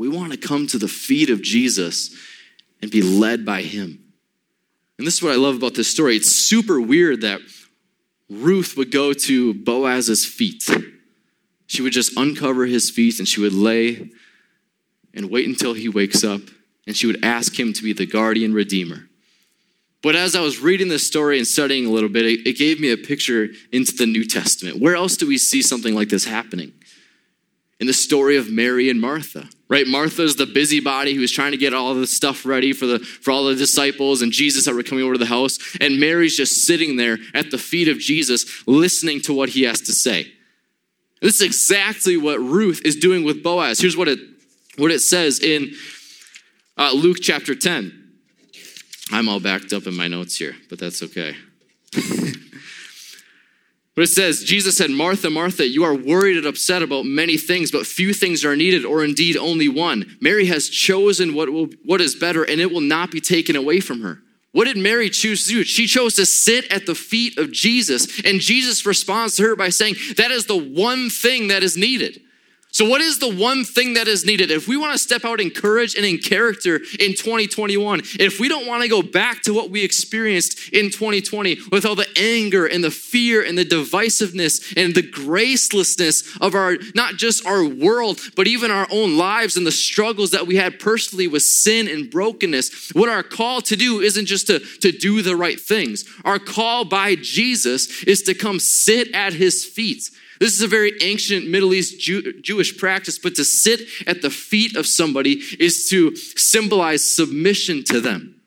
We 0.00 0.08
want 0.08 0.32
to 0.32 0.38
come 0.38 0.66
to 0.68 0.78
the 0.78 0.88
feet 0.88 1.28
of 1.28 1.42
Jesus 1.42 2.16
and 2.80 2.90
be 2.90 3.02
led 3.02 3.44
by 3.44 3.60
him. 3.60 4.02
And 4.96 5.06
this 5.06 5.16
is 5.16 5.22
what 5.22 5.32
I 5.32 5.36
love 5.36 5.56
about 5.56 5.74
this 5.74 5.90
story. 5.90 6.16
It's 6.16 6.30
super 6.30 6.80
weird 6.80 7.20
that 7.20 7.42
Ruth 8.30 8.78
would 8.78 8.90
go 8.90 9.12
to 9.12 9.52
Boaz's 9.52 10.24
feet. 10.24 10.66
She 11.66 11.82
would 11.82 11.92
just 11.92 12.16
uncover 12.16 12.64
his 12.64 12.88
feet 12.88 13.18
and 13.18 13.28
she 13.28 13.42
would 13.42 13.52
lay 13.52 14.10
and 15.12 15.30
wait 15.30 15.46
until 15.46 15.74
he 15.74 15.90
wakes 15.90 16.24
up 16.24 16.40
and 16.86 16.96
she 16.96 17.06
would 17.06 17.22
ask 17.22 17.60
him 17.60 17.74
to 17.74 17.82
be 17.82 17.92
the 17.92 18.06
guardian 18.06 18.54
redeemer. 18.54 19.06
But 20.02 20.16
as 20.16 20.34
I 20.34 20.40
was 20.40 20.60
reading 20.60 20.88
this 20.88 21.06
story 21.06 21.36
and 21.36 21.46
studying 21.46 21.84
a 21.84 21.90
little 21.90 22.08
bit, 22.08 22.24
it, 22.24 22.56
gave 22.56 22.80
me 22.80 22.90
a 22.90 22.96
picture 22.96 23.48
into 23.70 23.94
the 23.94 24.06
New 24.06 24.24
Testament. 24.24 24.80
Where 24.80 24.96
else 24.96 25.18
do 25.18 25.28
we 25.28 25.36
see 25.36 25.60
something 25.60 25.94
like 25.94 26.08
this 26.08 26.24
happening? 26.24 26.72
In 27.80 27.86
the 27.86 27.94
story 27.94 28.36
of 28.36 28.50
Mary 28.50 28.90
and 28.90 29.00
Martha, 29.00 29.48
right? 29.68 29.86
Martha's 29.86 30.36
the 30.36 30.44
busybody 30.44 31.14
who 31.14 31.20
was 31.20 31.32
trying 31.32 31.52
to 31.52 31.56
get 31.56 31.72
all 31.72 31.94
the 31.94 32.06
stuff 32.06 32.44
ready 32.44 32.74
for 32.74 32.84
the 32.84 32.98
for 32.98 33.30
all 33.30 33.44
the 33.44 33.54
disciples 33.54 34.20
and 34.20 34.32
Jesus 34.32 34.66
that 34.66 34.74
were 34.74 34.82
coming 34.82 35.02
over 35.02 35.14
to 35.14 35.18
the 35.18 35.24
house, 35.26 35.58
and 35.80 35.98
Mary's 35.98 36.36
just 36.36 36.66
sitting 36.66 36.96
there 36.96 37.16
at 37.32 37.50
the 37.50 37.56
feet 37.56 37.88
of 37.88 37.98
Jesus, 37.98 38.66
listening 38.66 39.22
to 39.22 39.32
what 39.32 39.48
he 39.48 39.62
has 39.62 39.80
to 39.82 39.92
say. 39.92 40.30
This 41.22 41.36
is 41.36 41.42
exactly 41.42 42.16
what 42.16 42.38
Ruth 42.38 42.82
is 42.84 42.96
doing 42.96 43.24
with 43.24 43.42
Boaz. 43.42 43.80
Here's 43.80 43.96
what 43.96 44.08
it 44.08 44.18
what 44.76 44.90
it 44.90 45.00
says 45.00 45.40
in 45.40 45.72
uh, 46.76 46.92
Luke 46.94 47.18
chapter 47.20 47.54
10. 47.54 47.96
I'm 49.12 49.28
all 49.28 49.40
backed 49.40 49.72
up 49.72 49.86
in 49.86 49.96
my 49.96 50.08
notes 50.08 50.36
here, 50.36 50.54
but 50.68 50.78
that's 50.78 51.02
okay. 51.02 51.36
But 54.00 54.08
it 54.08 54.12
says, 54.12 54.42
Jesus 54.42 54.78
said, 54.78 54.90
Martha, 54.90 55.28
Martha, 55.28 55.68
you 55.68 55.84
are 55.84 55.94
worried 55.94 56.38
and 56.38 56.46
upset 56.46 56.80
about 56.80 57.04
many 57.04 57.36
things, 57.36 57.70
but 57.70 57.86
few 57.86 58.14
things 58.14 58.46
are 58.46 58.56
needed, 58.56 58.86
or 58.86 59.04
indeed 59.04 59.36
only 59.36 59.68
one. 59.68 60.16
Mary 60.22 60.46
has 60.46 60.70
chosen 60.70 61.34
what, 61.34 61.52
will, 61.52 61.68
what 61.84 62.00
is 62.00 62.14
better, 62.14 62.42
and 62.42 62.62
it 62.62 62.72
will 62.72 62.80
not 62.80 63.10
be 63.10 63.20
taken 63.20 63.56
away 63.56 63.78
from 63.78 64.00
her. 64.00 64.22
What 64.52 64.64
did 64.64 64.78
Mary 64.78 65.10
choose 65.10 65.46
to 65.46 65.52
do? 65.52 65.64
She 65.64 65.86
chose 65.86 66.14
to 66.14 66.24
sit 66.24 66.72
at 66.72 66.86
the 66.86 66.94
feet 66.94 67.36
of 67.36 67.52
Jesus. 67.52 68.22
And 68.24 68.40
Jesus 68.40 68.86
responds 68.86 69.36
to 69.36 69.42
her 69.42 69.54
by 69.54 69.68
saying, 69.68 69.96
That 70.16 70.30
is 70.30 70.46
the 70.46 70.56
one 70.56 71.10
thing 71.10 71.48
that 71.48 71.62
is 71.62 71.76
needed. 71.76 72.22
So, 72.72 72.88
what 72.88 73.00
is 73.00 73.18
the 73.18 73.34
one 73.34 73.64
thing 73.64 73.94
that 73.94 74.06
is 74.06 74.24
needed? 74.24 74.52
If 74.52 74.68
we 74.68 74.76
want 74.76 74.92
to 74.92 74.98
step 74.98 75.24
out 75.24 75.40
in 75.40 75.50
courage 75.50 75.96
and 75.96 76.06
in 76.06 76.18
character 76.18 76.76
in 76.76 77.14
2021, 77.16 78.02
if 78.20 78.38
we 78.38 78.48
don't 78.48 78.66
want 78.66 78.82
to 78.82 78.88
go 78.88 79.02
back 79.02 79.42
to 79.42 79.52
what 79.52 79.70
we 79.70 79.82
experienced 79.82 80.72
in 80.72 80.90
2020 80.90 81.58
with 81.72 81.84
all 81.84 81.96
the 81.96 82.06
anger 82.16 82.66
and 82.66 82.84
the 82.84 82.90
fear 82.90 83.42
and 83.42 83.58
the 83.58 83.64
divisiveness 83.64 84.72
and 84.76 84.94
the 84.94 85.02
gracelessness 85.02 86.40
of 86.40 86.54
our, 86.54 86.76
not 86.94 87.16
just 87.16 87.44
our 87.44 87.64
world, 87.64 88.20
but 88.36 88.46
even 88.46 88.70
our 88.70 88.86
own 88.92 89.18
lives 89.18 89.56
and 89.56 89.66
the 89.66 89.72
struggles 89.72 90.30
that 90.30 90.46
we 90.46 90.54
had 90.54 90.78
personally 90.78 91.26
with 91.26 91.42
sin 91.42 91.88
and 91.88 92.08
brokenness, 92.08 92.90
what 92.92 93.08
our 93.08 93.24
call 93.24 93.60
to 93.62 93.74
do 93.74 94.00
isn't 94.00 94.26
just 94.26 94.46
to, 94.46 94.60
to 94.60 94.92
do 94.92 95.22
the 95.22 95.34
right 95.34 95.60
things. 95.60 96.04
Our 96.24 96.38
call 96.38 96.84
by 96.84 97.16
Jesus 97.16 98.04
is 98.04 98.22
to 98.22 98.34
come 98.34 98.60
sit 98.60 99.12
at 99.12 99.32
his 99.32 99.64
feet 99.64 100.08
this 100.40 100.54
is 100.54 100.62
a 100.62 100.68
very 100.68 100.94
ancient 101.02 101.48
Middle 101.48 101.74
East 101.74 102.00
Jew- 102.00 102.40
Jewish 102.40 102.76
practice, 102.78 103.18
but 103.18 103.34
to 103.34 103.44
sit 103.44 103.82
at 104.06 104.22
the 104.22 104.30
feet 104.30 104.74
of 104.74 104.86
somebody 104.86 105.42
is 105.60 105.88
to 105.90 106.16
symbolize 106.16 107.06
submission 107.14 107.84
to 107.84 108.00
them. 108.00 108.40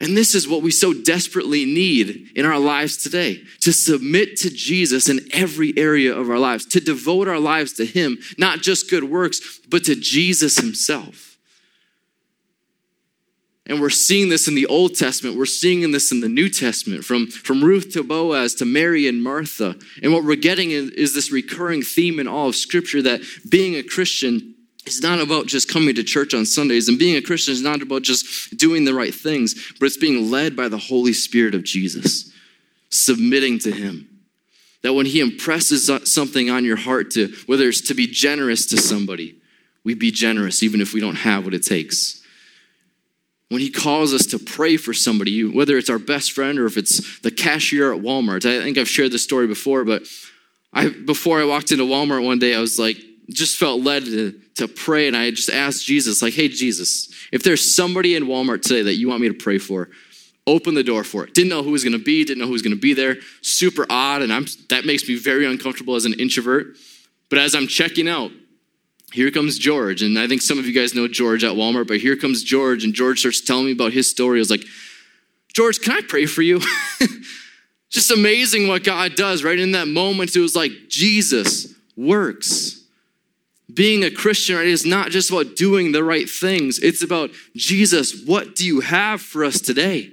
And 0.00 0.16
this 0.16 0.34
is 0.34 0.48
what 0.48 0.62
we 0.62 0.70
so 0.70 0.94
desperately 0.94 1.66
need 1.66 2.30
in 2.34 2.46
our 2.46 2.58
lives 2.58 2.96
today 2.96 3.42
to 3.60 3.72
submit 3.74 4.38
to 4.38 4.48
Jesus 4.48 5.10
in 5.10 5.20
every 5.34 5.74
area 5.76 6.16
of 6.16 6.30
our 6.30 6.38
lives, 6.38 6.64
to 6.66 6.80
devote 6.80 7.28
our 7.28 7.38
lives 7.38 7.74
to 7.74 7.84
Him, 7.84 8.18
not 8.38 8.62
just 8.62 8.88
good 8.88 9.04
works, 9.04 9.60
but 9.68 9.84
to 9.84 9.94
Jesus 9.94 10.56
Himself. 10.56 11.29
And 13.70 13.80
we're 13.80 13.88
seeing 13.88 14.30
this 14.30 14.48
in 14.48 14.56
the 14.56 14.66
Old 14.66 14.96
Testament. 14.96 15.38
We're 15.38 15.46
seeing 15.46 15.88
this 15.92 16.10
in 16.10 16.18
the 16.18 16.28
New 16.28 16.48
Testament, 16.48 17.04
from, 17.04 17.28
from 17.28 17.62
Ruth 17.62 17.92
to 17.92 18.02
Boaz 18.02 18.52
to 18.56 18.64
Mary 18.64 19.06
and 19.06 19.22
Martha. 19.22 19.76
And 20.02 20.12
what 20.12 20.24
we're 20.24 20.34
getting 20.34 20.72
is, 20.72 20.90
is 20.90 21.14
this 21.14 21.30
recurring 21.30 21.82
theme 21.82 22.18
in 22.18 22.26
all 22.26 22.48
of 22.48 22.56
Scripture 22.56 23.00
that 23.02 23.20
being 23.48 23.76
a 23.76 23.84
Christian 23.84 24.56
is 24.86 25.00
not 25.02 25.20
about 25.20 25.46
just 25.46 25.72
coming 25.72 25.94
to 25.94 26.02
church 26.02 26.34
on 26.34 26.46
Sundays. 26.46 26.88
And 26.88 26.98
being 26.98 27.16
a 27.16 27.22
Christian 27.22 27.54
is 27.54 27.62
not 27.62 27.80
about 27.80 28.02
just 28.02 28.58
doing 28.58 28.84
the 28.84 28.94
right 28.94 29.14
things, 29.14 29.54
but 29.78 29.86
it's 29.86 29.96
being 29.96 30.32
led 30.32 30.56
by 30.56 30.66
the 30.66 30.76
Holy 30.76 31.12
Spirit 31.12 31.54
of 31.54 31.62
Jesus, 31.62 32.28
submitting 32.88 33.60
to 33.60 33.70
Him. 33.70 34.08
That 34.82 34.94
when 34.94 35.06
He 35.06 35.20
impresses 35.20 35.88
something 36.12 36.50
on 36.50 36.64
your 36.64 36.76
heart 36.76 37.12
to, 37.12 37.32
whether 37.46 37.68
it's 37.68 37.82
to 37.82 37.94
be 37.94 38.08
generous 38.08 38.66
to 38.66 38.78
somebody, 38.78 39.36
we 39.84 39.94
be 39.94 40.10
generous 40.10 40.60
even 40.64 40.80
if 40.80 40.92
we 40.92 40.98
don't 40.98 41.14
have 41.14 41.44
what 41.44 41.54
it 41.54 41.62
takes 41.62 42.19
when 43.50 43.60
he 43.60 43.68
calls 43.68 44.14
us 44.14 44.26
to 44.26 44.38
pray 44.38 44.76
for 44.76 44.94
somebody, 44.94 45.44
whether 45.44 45.76
it's 45.76 45.90
our 45.90 45.98
best 45.98 46.32
friend 46.32 46.58
or 46.58 46.66
if 46.66 46.76
it's 46.76 47.20
the 47.20 47.32
cashier 47.32 47.92
at 47.92 48.00
Walmart. 48.00 48.46
I 48.46 48.62
think 48.62 48.78
I've 48.78 48.88
shared 48.88 49.10
this 49.10 49.24
story 49.24 49.48
before, 49.48 49.84
but 49.84 50.04
I 50.72 50.88
before 50.88 51.40
I 51.40 51.44
walked 51.44 51.72
into 51.72 51.84
Walmart 51.84 52.24
one 52.24 52.38
day, 52.38 52.54
I 52.54 52.60
was 52.60 52.78
like, 52.78 52.96
just 53.28 53.58
felt 53.58 53.82
led 53.82 54.04
to, 54.04 54.40
to 54.56 54.68
pray, 54.68 55.08
and 55.08 55.16
I 55.16 55.30
just 55.30 55.50
asked 55.50 55.84
Jesus, 55.84 56.22
like, 56.22 56.34
hey, 56.34 56.48
Jesus, 56.48 57.12
if 57.32 57.42
there's 57.42 57.74
somebody 57.74 58.14
in 58.14 58.24
Walmart 58.24 58.62
today 58.62 58.82
that 58.82 58.94
you 58.94 59.08
want 59.08 59.20
me 59.20 59.28
to 59.28 59.34
pray 59.34 59.58
for, 59.58 59.88
open 60.46 60.74
the 60.74 60.84
door 60.84 61.04
for 61.04 61.24
it. 61.24 61.34
Didn't 61.34 61.50
know 61.50 61.62
who 61.62 61.72
was 61.72 61.82
gonna 61.82 61.98
be, 61.98 62.24
didn't 62.24 62.38
know 62.38 62.46
who 62.46 62.52
was 62.52 62.62
gonna 62.62 62.76
be 62.76 62.94
there. 62.94 63.16
Super 63.42 63.84
odd, 63.90 64.22
and 64.22 64.32
I'm 64.32 64.46
that 64.68 64.84
makes 64.84 65.08
me 65.08 65.16
very 65.16 65.44
uncomfortable 65.44 65.96
as 65.96 66.04
an 66.04 66.14
introvert. 66.14 66.76
But 67.28 67.40
as 67.40 67.56
I'm 67.56 67.66
checking 67.66 68.08
out, 68.08 68.30
here 69.12 69.30
comes 69.30 69.58
George. 69.58 70.02
And 70.02 70.18
I 70.18 70.26
think 70.26 70.42
some 70.42 70.58
of 70.58 70.66
you 70.66 70.72
guys 70.72 70.94
know 70.94 71.08
George 71.08 71.44
at 71.44 71.56
Walmart, 71.56 71.88
but 71.88 71.98
here 71.98 72.16
comes 72.16 72.42
George. 72.42 72.84
And 72.84 72.94
George 72.94 73.20
starts 73.20 73.40
telling 73.40 73.66
me 73.66 73.72
about 73.72 73.92
his 73.92 74.08
story. 74.08 74.38
I 74.38 74.40
was 74.40 74.50
like, 74.50 74.64
George, 75.52 75.80
can 75.80 75.92
I 75.92 76.00
pray 76.06 76.26
for 76.26 76.42
you? 76.42 76.60
Just 77.90 78.12
amazing 78.12 78.68
what 78.68 78.84
God 78.84 79.16
does, 79.16 79.42
right? 79.42 79.58
In 79.58 79.72
that 79.72 79.88
moment, 79.88 80.36
it 80.36 80.40
was 80.40 80.54
like 80.54 80.70
Jesus 80.88 81.74
works. 81.96 82.84
Being 83.72 84.04
a 84.04 84.10
Christian 84.10 84.56
right, 84.56 84.66
is 84.66 84.86
not 84.86 85.10
just 85.10 85.30
about 85.30 85.54
doing 85.54 85.92
the 85.92 86.02
right 86.02 86.28
things, 86.28 86.80
it's 86.80 87.02
about 87.04 87.30
Jesus, 87.54 88.24
what 88.24 88.56
do 88.56 88.66
you 88.66 88.80
have 88.80 89.20
for 89.20 89.44
us 89.44 89.60
today? 89.60 90.12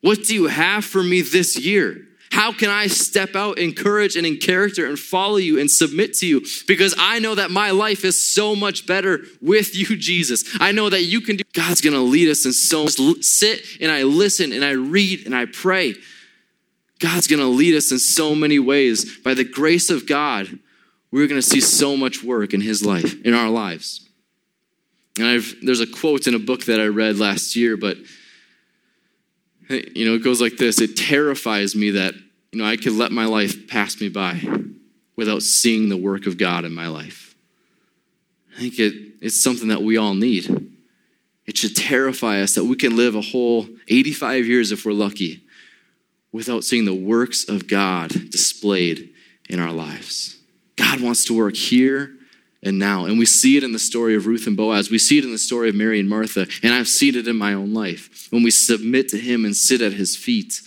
What 0.00 0.24
do 0.24 0.34
you 0.34 0.46
have 0.46 0.84
for 0.84 1.02
me 1.02 1.20
this 1.20 1.58
year? 1.58 2.07
How 2.30 2.52
can 2.52 2.68
I 2.68 2.88
step 2.88 3.34
out 3.34 3.58
in 3.58 3.72
courage 3.72 4.16
and 4.16 4.26
in 4.26 4.36
character 4.36 4.86
and 4.86 4.98
follow 4.98 5.36
you 5.36 5.58
and 5.58 5.70
submit 5.70 6.14
to 6.14 6.26
you? 6.26 6.44
Because 6.66 6.94
I 6.98 7.18
know 7.18 7.34
that 7.34 7.50
my 7.50 7.70
life 7.70 8.04
is 8.04 8.22
so 8.22 8.54
much 8.54 8.86
better 8.86 9.22
with 9.40 9.74
you, 9.74 9.96
Jesus. 9.98 10.44
I 10.60 10.72
know 10.72 10.90
that 10.90 11.04
you 11.04 11.20
can 11.20 11.36
do, 11.36 11.44
God's 11.52 11.80
gonna 11.80 12.00
lead 12.00 12.28
us 12.28 12.44
and 12.44 12.54
so 12.54 12.86
sit 12.86 13.62
and 13.80 13.90
I 13.90 14.02
listen 14.02 14.52
and 14.52 14.64
I 14.64 14.72
read 14.72 15.24
and 15.24 15.34
I 15.34 15.46
pray. 15.46 15.94
God's 16.98 17.26
gonna 17.26 17.48
lead 17.48 17.74
us 17.74 17.92
in 17.92 17.98
so 17.98 18.34
many 18.34 18.58
ways. 18.58 19.18
By 19.18 19.34
the 19.34 19.44
grace 19.44 19.88
of 19.88 20.06
God, 20.06 20.58
we're 21.10 21.28
gonna 21.28 21.42
see 21.42 21.60
so 21.60 21.96
much 21.96 22.22
work 22.22 22.52
in 22.52 22.60
His 22.60 22.84
life, 22.84 23.24
in 23.24 23.34
our 23.34 23.48
lives. 23.48 24.06
And 25.18 25.26
I've, 25.26 25.54
there's 25.62 25.80
a 25.80 25.86
quote 25.86 26.26
in 26.26 26.34
a 26.34 26.38
book 26.38 26.66
that 26.66 26.80
I 26.80 26.86
read 26.86 27.18
last 27.18 27.56
year, 27.56 27.76
but 27.76 27.96
you 29.68 30.06
know, 30.06 30.14
it 30.14 30.24
goes 30.24 30.40
like 30.40 30.56
this 30.56 30.80
It 30.80 30.96
terrifies 30.96 31.74
me 31.74 31.90
that, 31.92 32.14
you 32.52 32.60
know, 32.60 32.64
I 32.64 32.76
could 32.76 32.92
let 32.92 33.12
my 33.12 33.26
life 33.26 33.68
pass 33.68 34.00
me 34.00 34.08
by 34.08 34.40
without 35.16 35.42
seeing 35.42 35.88
the 35.88 35.96
work 35.96 36.26
of 36.26 36.38
God 36.38 36.64
in 36.64 36.72
my 36.72 36.88
life. 36.88 37.34
I 38.56 38.60
think 38.60 38.78
it, 38.78 38.94
it's 39.20 39.42
something 39.42 39.68
that 39.68 39.82
we 39.82 39.96
all 39.96 40.14
need. 40.14 40.72
It 41.46 41.56
should 41.56 41.76
terrify 41.76 42.40
us 42.40 42.54
that 42.54 42.64
we 42.64 42.76
can 42.76 42.96
live 42.96 43.14
a 43.14 43.20
whole 43.20 43.66
85 43.88 44.46
years 44.46 44.72
if 44.72 44.84
we're 44.84 44.92
lucky 44.92 45.42
without 46.32 46.64
seeing 46.64 46.84
the 46.84 46.94
works 46.94 47.48
of 47.48 47.66
God 47.66 48.10
displayed 48.30 49.10
in 49.48 49.58
our 49.60 49.72
lives. 49.72 50.38
God 50.76 51.00
wants 51.00 51.24
to 51.26 51.36
work 51.36 51.56
here 51.56 52.17
and 52.62 52.78
now. 52.78 53.04
And 53.04 53.18
we 53.18 53.26
see 53.26 53.56
it 53.56 53.64
in 53.64 53.72
the 53.72 53.78
story 53.78 54.14
of 54.14 54.26
Ruth 54.26 54.46
and 54.46 54.56
Boaz. 54.56 54.90
We 54.90 54.98
see 54.98 55.18
it 55.18 55.24
in 55.24 55.32
the 55.32 55.38
story 55.38 55.68
of 55.68 55.74
Mary 55.74 56.00
and 56.00 56.08
Martha. 56.08 56.46
And 56.62 56.74
I've 56.74 56.88
seen 56.88 57.14
it 57.14 57.28
in 57.28 57.36
my 57.36 57.54
own 57.54 57.72
life. 57.72 58.28
When 58.30 58.42
we 58.42 58.50
submit 58.50 59.08
to 59.10 59.18
Him 59.18 59.44
and 59.44 59.56
sit 59.56 59.80
at 59.80 59.92
His 59.92 60.16
feet, 60.16 60.60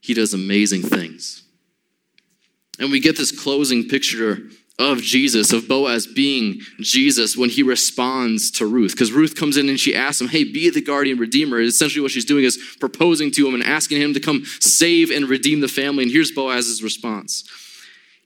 He 0.00 0.14
does 0.14 0.34
amazing 0.34 0.82
things. 0.82 1.44
And 2.78 2.90
we 2.90 3.00
get 3.00 3.16
this 3.16 3.30
closing 3.30 3.88
picture 3.88 4.38
of 4.78 5.00
Jesus, 5.00 5.52
of 5.52 5.68
Boaz 5.68 6.06
being 6.06 6.60
Jesus 6.80 7.36
when 7.36 7.50
he 7.50 7.62
responds 7.62 8.50
to 8.52 8.66
Ruth. 8.66 8.92
Because 8.92 9.12
Ruth 9.12 9.36
comes 9.36 9.56
in 9.56 9.68
and 9.68 9.78
she 9.78 9.94
asks 9.94 10.20
him, 10.20 10.28
Hey, 10.28 10.44
be 10.44 10.70
the 10.70 10.80
guardian 10.80 11.18
redeemer. 11.18 11.58
And 11.58 11.66
essentially, 11.66 12.02
what 12.02 12.10
she's 12.10 12.24
doing 12.24 12.44
is 12.44 12.58
proposing 12.80 13.30
to 13.32 13.46
him 13.46 13.54
and 13.54 13.62
asking 13.62 14.00
him 14.00 14.14
to 14.14 14.20
come 14.20 14.44
save 14.60 15.10
and 15.10 15.28
redeem 15.28 15.60
the 15.60 15.68
family. 15.68 16.04
And 16.04 16.12
here's 16.12 16.32
Boaz's 16.32 16.82
response 16.82 17.44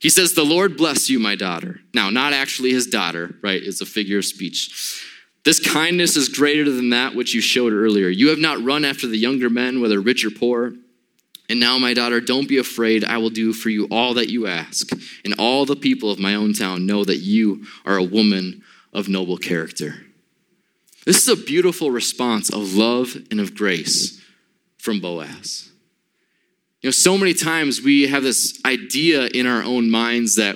he 0.06 0.10
says, 0.10 0.34
The 0.34 0.44
Lord 0.44 0.76
bless 0.76 1.10
you, 1.10 1.18
my 1.18 1.34
daughter. 1.34 1.80
Now, 1.92 2.10
not 2.10 2.32
actually 2.32 2.70
his 2.70 2.86
daughter, 2.86 3.34
right? 3.42 3.60
It's 3.60 3.80
a 3.80 3.84
figure 3.84 4.18
of 4.18 4.24
speech. 4.24 5.02
This 5.44 5.58
kindness 5.58 6.16
is 6.16 6.28
greater 6.28 6.70
than 6.70 6.90
that 6.90 7.16
which 7.16 7.34
you 7.34 7.40
showed 7.40 7.72
earlier. 7.72 8.06
You 8.06 8.28
have 8.28 8.38
not 8.38 8.62
run 8.62 8.84
after 8.84 9.08
the 9.08 9.18
younger 9.18 9.50
men, 9.50 9.80
whether 9.80 10.00
rich 10.00 10.24
or 10.24 10.30
poor. 10.30 10.74
And 11.48 11.58
now, 11.58 11.76
my 11.78 11.92
daughter, 11.92 12.20
don't 12.20 12.48
be 12.48 12.58
afraid. 12.58 13.04
I 13.04 13.18
will 13.18 13.30
do 13.30 13.52
for 13.52 13.68
you 13.68 13.88
all 13.90 14.14
that 14.14 14.30
you 14.30 14.46
ask. 14.46 14.92
And 15.24 15.34
all 15.40 15.66
the 15.66 15.74
people 15.74 16.12
of 16.12 16.20
my 16.20 16.36
own 16.36 16.52
town 16.52 16.86
know 16.86 17.02
that 17.02 17.16
you 17.16 17.66
are 17.84 17.96
a 17.96 18.04
woman 18.04 18.62
of 18.92 19.08
noble 19.08 19.38
character. 19.38 20.06
This 21.04 21.16
is 21.16 21.26
a 21.28 21.44
beautiful 21.44 21.90
response 21.90 22.48
of 22.48 22.74
love 22.74 23.16
and 23.32 23.40
of 23.40 23.56
grace 23.56 24.22
from 24.78 25.00
Boaz. 25.00 25.72
Know, 26.86 26.92
so 26.92 27.18
many 27.18 27.34
times 27.34 27.82
we 27.82 28.06
have 28.06 28.22
this 28.22 28.60
idea 28.64 29.26
in 29.26 29.44
our 29.44 29.60
own 29.64 29.90
minds 29.90 30.36
that 30.36 30.54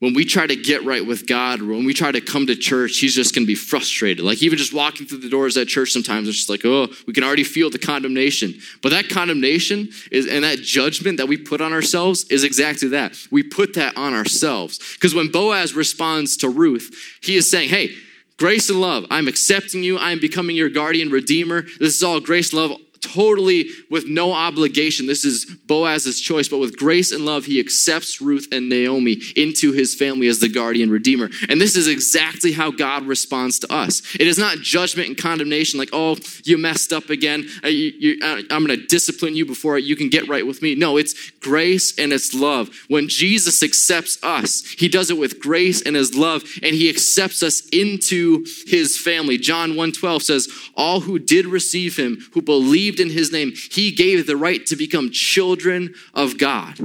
when 0.00 0.14
we 0.14 0.24
try 0.24 0.44
to 0.44 0.56
get 0.56 0.84
right 0.84 1.06
with 1.06 1.28
God, 1.28 1.62
when 1.62 1.84
we 1.84 1.94
try 1.94 2.10
to 2.10 2.20
come 2.20 2.48
to 2.48 2.56
church, 2.56 2.98
He's 2.98 3.14
just 3.14 3.36
going 3.36 3.44
to 3.44 3.46
be 3.46 3.54
frustrated. 3.54 4.24
Like 4.24 4.42
even 4.42 4.58
just 4.58 4.74
walking 4.74 5.06
through 5.06 5.18
the 5.18 5.28
doors 5.28 5.56
at 5.56 5.68
church, 5.68 5.90
sometimes 5.90 6.26
it's 6.26 6.38
just 6.38 6.50
like, 6.50 6.64
oh, 6.64 6.88
we 7.06 7.12
can 7.12 7.22
already 7.22 7.44
feel 7.44 7.70
the 7.70 7.78
condemnation. 7.78 8.54
But 8.82 8.88
that 8.88 9.10
condemnation 9.10 9.90
is, 10.10 10.26
and 10.26 10.42
that 10.42 10.58
judgment 10.58 11.18
that 11.18 11.28
we 11.28 11.36
put 11.36 11.60
on 11.60 11.72
ourselves 11.72 12.24
is 12.30 12.42
exactly 12.42 12.88
that. 12.88 13.16
We 13.30 13.44
put 13.44 13.74
that 13.74 13.96
on 13.96 14.12
ourselves. 14.12 14.80
Because 14.94 15.14
when 15.14 15.30
Boaz 15.30 15.76
responds 15.76 16.36
to 16.38 16.48
Ruth, 16.48 16.92
he 17.22 17.36
is 17.36 17.48
saying, 17.48 17.68
hey, 17.68 17.94
grace 18.38 18.70
and 18.70 18.80
love, 18.80 19.04
I'm 19.08 19.28
accepting 19.28 19.84
you, 19.84 20.00
I'm 20.00 20.18
becoming 20.18 20.56
your 20.56 20.68
guardian 20.68 21.10
redeemer. 21.10 21.62
This 21.78 21.94
is 21.94 22.02
all 22.02 22.18
grace 22.18 22.52
love 22.52 22.72
totally 23.14 23.66
with 23.90 24.06
no 24.06 24.32
obligation. 24.32 25.06
This 25.06 25.24
is 25.24 25.44
Boaz's 25.44 26.20
choice, 26.20 26.48
but 26.48 26.58
with 26.58 26.76
grace 26.76 27.12
and 27.12 27.24
love, 27.24 27.44
he 27.44 27.60
accepts 27.60 28.20
Ruth 28.20 28.48
and 28.52 28.68
Naomi 28.68 29.20
into 29.36 29.72
his 29.72 29.94
family 29.94 30.26
as 30.28 30.40
the 30.40 30.48
guardian 30.48 30.90
redeemer. 30.90 31.28
And 31.48 31.60
this 31.60 31.76
is 31.76 31.88
exactly 31.88 32.52
how 32.52 32.70
God 32.70 33.04
responds 33.04 33.58
to 33.60 33.72
us. 33.72 34.02
It 34.18 34.26
is 34.26 34.38
not 34.38 34.58
judgment 34.58 35.08
and 35.08 35.18
condemnation, 35.18 35.78
like, 35.78 35.90
oh, 35.92 36.16
you 36.44 36.58
messed 36.58 36.92
up 36.92 37.10
again. 37.10 37.48
Uh, 37.64 37.68
uh, 37.68 38.42
I'm 38.50 38.66
going 38.66 38.78
to 38.78 38.86
discipline 38.86 39.34
you 39.34 39.46
before 39.46 39.78
you 39.78 39.96
can 39.96 40.08
get 40.08 40.28
right 40.28 40.46
with 40.46 40.62
me. 40.62 40.74
No, 40.74 40.96
it's 40.96 41.30
grace 41.40 41.98
and 41.98 42.12
it's 42.12 42.34
love. 42.34 42.70
When 42.88 43.08
Jesus 43.08 43.62
accepts 43.62 44.22
us, 44.22 44.64
he 44.78 44.88
does 44.88 45.10
it 45.10 45.18
with 45.18 45.40
grace 45.40 45.82
and 45.82 45.96
his 45.96 46.14
love, 46.14 46.42
and 46.62 46.74
he 46.74 46.88
accepts 46.88 47.42
us 47.42 47.66
into 47.70 48.44
his 48.66 48.98
family. 48.98 49.38
John 49.38 49.72
1:12 49.72 50.22
says, 50.22 50.48
All 50.76 51.00
who 51.00 51.18
did 51.18 51.46
receive 51.46 51.96
him, 51.96 52.18
who 52.32 52.42
believed 52.42 52.99
in 53.00 53.10
his 53.10 53.32
name, 53.32 53.52
he 53.70 53.90
gave 53.90 54.26
the 54.26 54.36
right 54.36 54.64
to 54.66 54.76
become 54.76 55.10
children 55.10 55.94
of 56.14 56.38
God. 56.38 56.78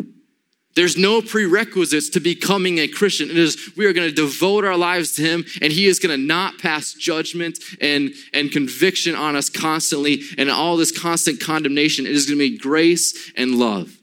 There's 0.76 0.98
no 0.98 1.22
prerequisites 1.22 2.10
to 2.10 2.20
becoming 2.20 2.80
a 2.80 2.88
Christian. 2.88 3.30
It 3.30 3.38
is 3.38 3.72
we 3.78 3.86
are 3.86 3.94
going 3.94 4.10
to 4.10 4.16
devote 4.16 4.66
our 4.66 4.76
lives 4.76 5.14
to 5.14 5.22
Him, 5.22 5.46
and 5.62 5.72
He 5.72 5.86
is 5.86 6.00
going 6.00 6.18
to 6.20 6.24
not 6.24 6.60
pass 6.60 6.94
judgment 6.94 7.60
and, 7.80 8.12
and 8.34 8.52
conviction 8.52 9.16
on 9.16 9.38
us 9.38 9.50
constantly, 9.50 10.24
and 10.38 10.52
all 10.52 10.76
this 10.76 10.98
constant 10.98 11.40
condemnation. 11.40 12.06
It 12.06 12.12
is 12.12 12.26
going 12.26 12.40
to 12.40 12.50
be 12.50 12.58
grace 12.58 13.32
and 13.38 13.56
love. 13.56 13.98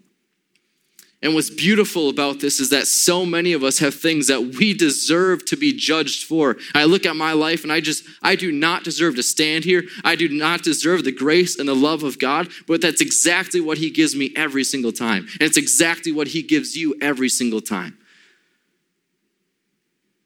And 1.22 1.34
what's 1.34 1.50
beautiful 1.50 2.08
about 2.08 2.40
this 2.40 2.58
is 2.58 2.70
that 2.70 2.88
so 2.88 3.24
many 3.24 3.52
of 3.52 3.62
us 3.62 3.78
have 3.78 3.94
things 3.94 4.26
that 4.26 4.40
we 4.58 4.74
deserve 4.74 5.44
to 5.46 5.56
be 5.56 5.72
judged 5.72 6.24
for. 6.24 6.56
I 6.74 6.84
look 6.84 7.06
at 7.06 7.14
my 7.14 7.32
life 7.32 7.62
and 7.62 7.72
I 7.72 7.80
just, 7.80 8.04
I 8.22 8.34
do 8.34 8.50
not 8.50 8.82
deserve 8.82 9.14
to 9.16 9.22
stand 9.22 9.64
here. 9.64 9.84
I 10.04 10.16
do 10.16 10.28
not 10.28 10.64
deserve 10.64 11.04
the 11.04 11.12
grace 11.12 11.60
and 11.60 11.68
the 11.68 11.76
love 11.76 12.02
of 12.02 12.18
God, 12.18 12.48
but 12.66 12.80
that's 12.80 13.00
exactly 13.00 13.60
what 13.60 13.78
He 13.78 13.88
gives 13.88 14.16
me 14.16 14.32
every 14.34 14.64
single 14.64 14.90
time. 14.90 15.28
And 15.34 15.42
it's 15.42 15.56
exactly 15.56 16.10
what 16.10 16.26
He 16.26 16.42
gives 16.42 16.76
you 16.76 16.96
every 17.00 17.28
single 17.28 17.60
time. 17.60 17.96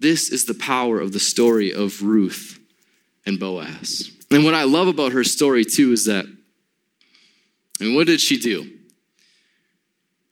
This 0.01 0.31
is 0.31 0.47
the 0.47 0.55
power 0.55 0.99
of 0.99 1.13
the 1.13 1.21
story 1.21 1.75
of 1.75 2.03
Ruth 2.03 2.59
and 3.27 3.39
Boaz. 3.39 4.13
And 4.31 4.45
what 4.45 4.55
I 4.55 4.65
love 4.65 4.89
about 4.89 5.13
her 5.13 5.25
story 5.25 5.65
too 5.67 5.93
is 5.93 6.07
that, 6.07 6.25
and 7.81 7.95
what 7.95 8.07
did 8.07 8.21
she 8.21 8.39
do? 8.39 8.76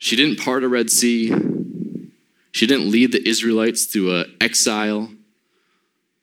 She 0.05 0.17
didn't 0.17 0.39
part 0.39 0.65
a 0.65 0.69
Red 0.69 0.91
Sea. 0.91 1.35
She 2.53 2.67
didn't 2.67 2.91
lead 2.91 3.13
the 3.13 3.27
Israelites 3.27 3.87
through 3.87 4.15
an 4.15 4.37
exile. 4.39 5.11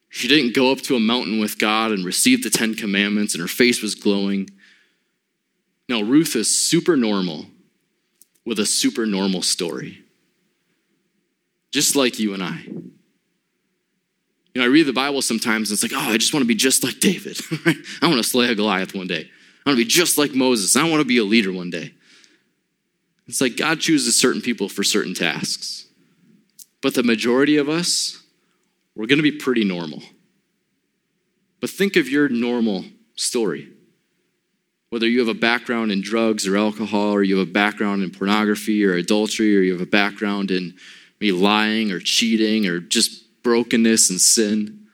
She 0.07 0.27
didn't 0.27 0.53
go 0.53 0.71
up 0.71 0.81
to 0.81 0.95
a 0.95 0.99
mountain 0.99 1.39
with 1.39 1.57
God 1.57 1.91
and 1.91 2.05
receive 2.05 2.43
the 2.43 2.51
Ten 2.51 2.75
Commandments 2.75 3.33
and 3.33 3.41
her 3.41 3.47
face 3.47 3.81
was 3.81 3.95
glowing. 3.95 4.51
No, 5.89 6.03
Ruth 6.03 6.35
is 6.35 6.55
super 6.55 6.95
normal 6.95 7.47
with 8.45 8.59
a 8.59 8.67
super 8.67 9.07
normal 9.07 9.41
story. 9.41 10.03
Just 11.71 11.95
like 11.95 12.19
you 12.19 12.35
and 12.35 12.43
I. 12.43 12.61
You 12.67 12.91
know, 14.57 14.63
I 14.63 14.67
read 14.67 14.85
the 14.85 14.93
Bible 14.93 15.23
sometimes 15.23 15.71
and 15.71 15.75
it's 15.75 15.91
like, 15.91 15.99
oh, 15.99 16.11
I 16.11 16.19
just 16.19 16.35
want 16.35 16.43
to 16.43 16.47
be 16.47 16.53
just 16.53 16.83
like 16.83 16.99
David. 16.99 17.39
I 17.65 18.07
want 18.07 18.17
to 18.17 18.29
slay 18.29 18.45
a 18.45 18.53
Goliath 18.53 18.93
one 18.93 19.07
day. 19.07 19.27
I 19.65 19.69
want 19.69 19.79
to 19.79 19.83
be 19.83 19.89
just 19.89 20.19
like 20.19 20.35
Moses. 20.35 20.75
I 20.75 20.87
want 20.87 21.01
to 21.01 21.05
be 21.05 21.17
a 21.17 21.23
leader 21.23 21.51
one 21.51 21.71
day. 21.71 21.95
It's 23.31 23.39
like 23.39 23.55
God 23.55 23.79
chooses 23.79 24.19
certain 24.19 24.41
people 24.41 24.67
for 24.67 24.83
certain 24.83 25.13
tasks. 25.13 25.85
But 26.81 26.95
the 26.95 27.01
majority 27.01 27.55
of 27.55 27.69
us, 27.69 28.21
we're 28.93 29.05
going 29.05 29.19
to 29.19 29.23
be 29.23 29.31
pretty 29.31 29.63
normal. 29.63 30.03
But 31.61 31.69
think 31.69 31.95
of 31.95 32.09
your 32.09 32.27
normal 32.27 32.83
story. 33.15 33.69
Whether 34.89 35.07
you 35.07 35.19
have 35.19 35.29
a 35.29 35.39
background 35.39 35.93
in 35.93 36.01
drugs 36.01 36.45
or 36.45 36.57
alcohol, 36.57 37.13
or 37.13 37.23
you 37.23 37.37
have 37.37 37.47
a 37.47 37.51
background 37.53 38.03
in 38.03 38.11
pornography 38.11 38.83
or 38.83 38.95
adultery, 38.95 39.57
or 39.57 39.61
you 39.61 39.71
have 39.71 39.81
a 39.81 39.85
background 39.85 40.51
in 40.51 40.75
maybe 41.21 41.31
lying 41.31 41.93
or 41.93 42.01
cheating 42.01 42.67
or 42.67 42.81
just 42.81 43.41
brokenness 43.43 44.09
and 44.09 44.19
sin. 44.19 44.87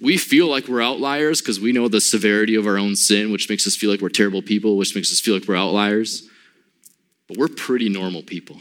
We 0.00 0.16
feel 0.16 0.48
like 0.48 0.68
we're 0.68 0.82
outliers 0.82 1.40
because 1.40 1.58
we 1.58 1.72
know 1.72 1.88
the 1.88 2.00
severity 2.00 2.54
of 2.54 2.68
our 2.68 2.78
own 2.78 2.94
sin, 2.94 3.32
which 3.32 3.50
makes 3.50 3.66
us 3.66 3.74
feel 3.74 3.90
like 3.90 4.00
we're 4.00 4.08
terrible 4.08 4.40
people, 4.40 4.76
which 4.76 4.94
makes 4.94 5.10
us 5.10 5.18
feel 5.18 5.34
like 5.34 5.48
we're 5.48 5.56
outliers 5.56 6.27
but 7.28 7.36
we're 7.36 7.48
pretty 7.48 7.88
normal 7.88 8.22
people. 8.22 8.60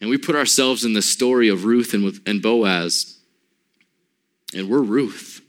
And 0.00 0.10
we 0.10 0.18
put 0.18 0.36
ourselves 0.36 0.84
in 0.84 0.92
the 0.92 1.00
story 1.00 1.48
of 1.48 1.64
Ruth 1.64 1.94
and, 1.94 2.04
with, 2.04 2.20
and 2.26 2.42
Boaz, 2.42 3.18
and 4.54 4.68
we're 4.68 4.82
Ruth. 4.82 5.40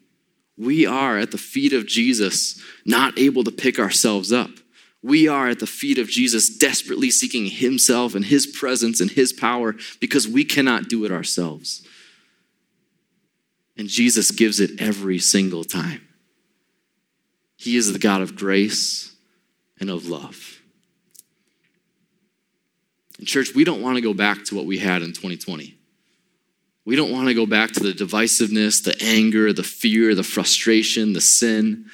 We 0.57 0.85
are 0.85 1.17
at 1.17 1.31
the 1.31 1.37
feet 1.37 1.73
of 1.73 1.85
Jesus, 1.85 2.61
not 2.85 3.19
able 3.19 3.43
to 3.43 3.51
pick 3.51 3.77
ourselves 3.77 4.31
up. 4.31 4.51
We 5.03 5.27
are 5.27 5.49
at 5.49 5.59
the 5.59 5.67
feet 5.67 5.97
of 5.97 6.07
Jesus, 6.07 6.49
desperately 6.49 7.11
seeking 7.11 7.45
Himself 7.45 8.15
and 8.15 8.25
His 8.25 8.47
presence 8.47 9.01
and 9.01 9.11
His 9.11 9.33
power 9.33 9.75
because 9.99 10.27
we 10.27 10.45
cannot 10.45 10.89
do 10.89 11.05
it 11.05 11.11
ourselves. 11.11 11.85
And 13.77 13.87
Jesus 13.87 14.31
gives 14.31 14.59
it 14.59 14.81
every 14.81 15.19
single 15.19 15.63
time. 15.63 16.07
He 17.57 17.75
is 17.75 17.91
the 17.91 17.99
God 17.99 18.21
of 18.21 18.35
grace 18.35 19.13
and 19.79 19.89
of 19.89 20.07
love. 20.07 20.54
And 23.17 23.27
church, 23.27 23.53
we 23.55 23.63
don't 23.63 23.81
want 23.81 23.95
to 23.95 24.01
go 24.01 24.13
back 24.13 24.43
to 24.45 24.55
what 24.55 24.65
we 24.65 24.77
had 24.77 25.01
in 25.01 25.09
2020. 25.09 25.75
We 26.85 26.95
don't 26.95 27.11
want 27.11 27.27
to 27.27 27.33
go 27.33 27.45
back 27.45 27.71
to 27.71 27.79
the 27.79 27.93
divisiveness, 27.93 28.83
the 28.83 28.95
anger, 29.03 29.51
the 29.51 29.63
fear, 29.63 30.13
the 30.13 30.23
frustration, 30.23 31.13
the 31.13 31.21
sin. 31.21 31.85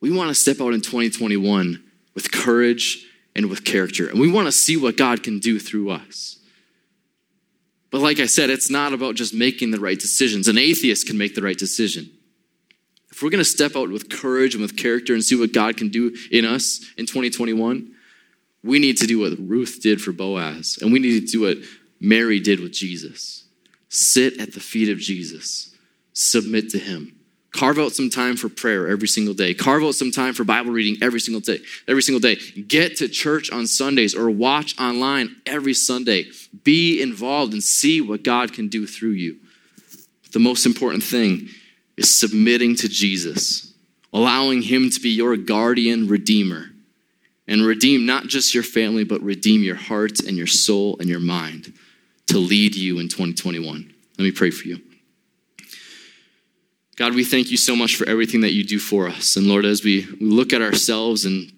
We 0.00 0.10
want 0.10 0.28
to 0.28 0.34
step 0.34 0.60
out 0.60 0.74
in 0.74 0.80
2021 0.80 1.82
with 2.14 2.32
courage 2.32 3.06
and 3.36 3.48
with 3.48 3.64
character. 3.64 4.08
And 4.08 4.18
we 4.18 4.30
want 4.30 4.46
to 4.46 4.52
see 4.52 4.76
what 4.76 4.96
God 4.96 5.22
can 5.22 5.38
do 5.38 5.60
through 5.60 5.90
us. 5.90 6.38
But 7.90 8.00
like 8.00 8.18
I 8.18 8.26
said, 8.26 8.50
it's 8.50 8.70
not 8.70 8.92
about 8.92 9.14
just 9.14 9.34
making 9.34 9.70
the 9.70 9.80
right 9.80 9.98
decisions. 9.98 10.48
An 10.48 10.58
atheist 10.58 11.06
can 11.06 11.18
make 11.18 11.34
the 11.34 11.42
right 11.42 11.58
decision. 11.58 12.10
If 13.10 13.22
we're 13.22 13.30
going 13.30 13.42
to 13.42 13.44
step 13.44 13.76
out 13.76 13.90
with 13.90 14.08
courage 14.08 14.54
and 14.54 14.62
with 14.62 14.76
character 14.76 15.12
and 15.12 15.24
see 15.24 15.38
what 15.38 15.52
God 15.52 15.76
can 15.76 15.88
do 15.88 16.16
in 16.30 16.44
us 16.44 16.84
in 16.96 17.06
2021, 17.06 17.92
we 18.62 18.78
need 18.78 18.98
to 18.98 19.06
do 19.06 19.20
what 19.20 19.38
Ruth 19.38 19.80
did 19.82 20.00
for 20.00 20.12
Boaz, 20.12 20.78
and 20.80 20.92
we 20.92 20.98
need 20.98 21.20
to 21.20 21.26
do 21.26 21.40
what 21.42 21.58
Mary 22.00 22.40
did 22.40 22.60
with 22.60 22.72
Jesus. 22.72 23.44
Sit 23.88 24.40
at 24.40 24.52
the 24.52 24.60
feet 24.60 24.90
of 24.90 24.98
Jesus, 24.98 25.74
submit 26.12 26.70
to 26.70 26.78
him. 26.78 27.16
Carve 27.52 27.80
out 27.80 27.92
some 27.92 28.10
time 28.10 28.36
for 28.36 28.48
prayer 28.48 28.86
every 28.86 29.08
single 29.08 29.34
day. 29.34 29.54
Carve 29.54 29.82
out 29.82 29.96
some 29.96 30.12
time 30.12 30.34
for 30.34 30.44
Bible 30.44 30.70
reading 30.70 31.02
every 31.02 31.18
single 31.18 31.40
day. 31.40 31.58
Every 31.88 32.02
single 32.02 32.20
day. 32.20 32.36
Get 32.68 32.96
to 32.98 33.08
church 33.08 33.50
on 33.50 33.66
Sundays 33.66 34.14
or 34.14 34.30
watch 34.30 34.78
online 34.78 35.34
every 35.46 35.74
Sunday. 35.74 36.26
Be 36.62 37.02
involved 37.02 37.52
and 37.52 37.62
see 37.62 38.00
what 38.00 38.22
God 38.22 38.52
can 38.52 38.68
do 38.68 38.86
through 38.86 39.10
you. 39.10 39.36
The 40.32 40.38
most 40.38 40.64
important 40.64 41.02
thing 41.02 41.48
is 41.96 42.20
submitting 42.20 42.76
to 42.76 42.88
Jesus, 42.88 43.74
allowing 44.12 44.62
him 44.62 44.88
to 44.88 45.00
be 45.00 45.10
your 45.10 45.36
guardian 45.36 46.06
redeemer 46.06 46.66
and 47.50 47.66
redeem 47.66 48.06
not 48.06 48.28
just 48.28 48.54
your 48.54 48.62
family, 48.62 49.02
but 49.02 49.20
redeem 49.20 49.62
your 49.62 49.74
heart 49.74 50.20
and 50.20 50.36
your 50.36 50.46
soul 50.46 50.96
and 51.00 51.08
your 51.08 51.20
mind 51.20 51.74
to 52.28 52.38
lead 52.38 52.76
you 52.76 53.00
in 53.00 53.08
2021. 53.08 53.92
Let 54.16 54.24
me 54.24 54.30
pray 54.30 54.52
for 54.52 54.68
you. 54.68 54.80
God, 56.96 57.14
we 57.14 57.24
thank 57.24 57.50
you 57.50 57.56
so 57.56 57.74
much 57.74 57.96
for 57.96 58.08
everything 58.08 58.42
that 58.42 58.52
you 58.52 58.62
do 58.62 58.78
for 58.78 59.08
us. 59.08 59.34
And 59.34 59.48
Lord, 59.48 59.64
as 59.64 59.82
we, 59.82 60.06
we 60.20 60.26
look 60.26 60.52
at 60.52 60.62
ourselves 60.62 61.24
and 61.24 61.50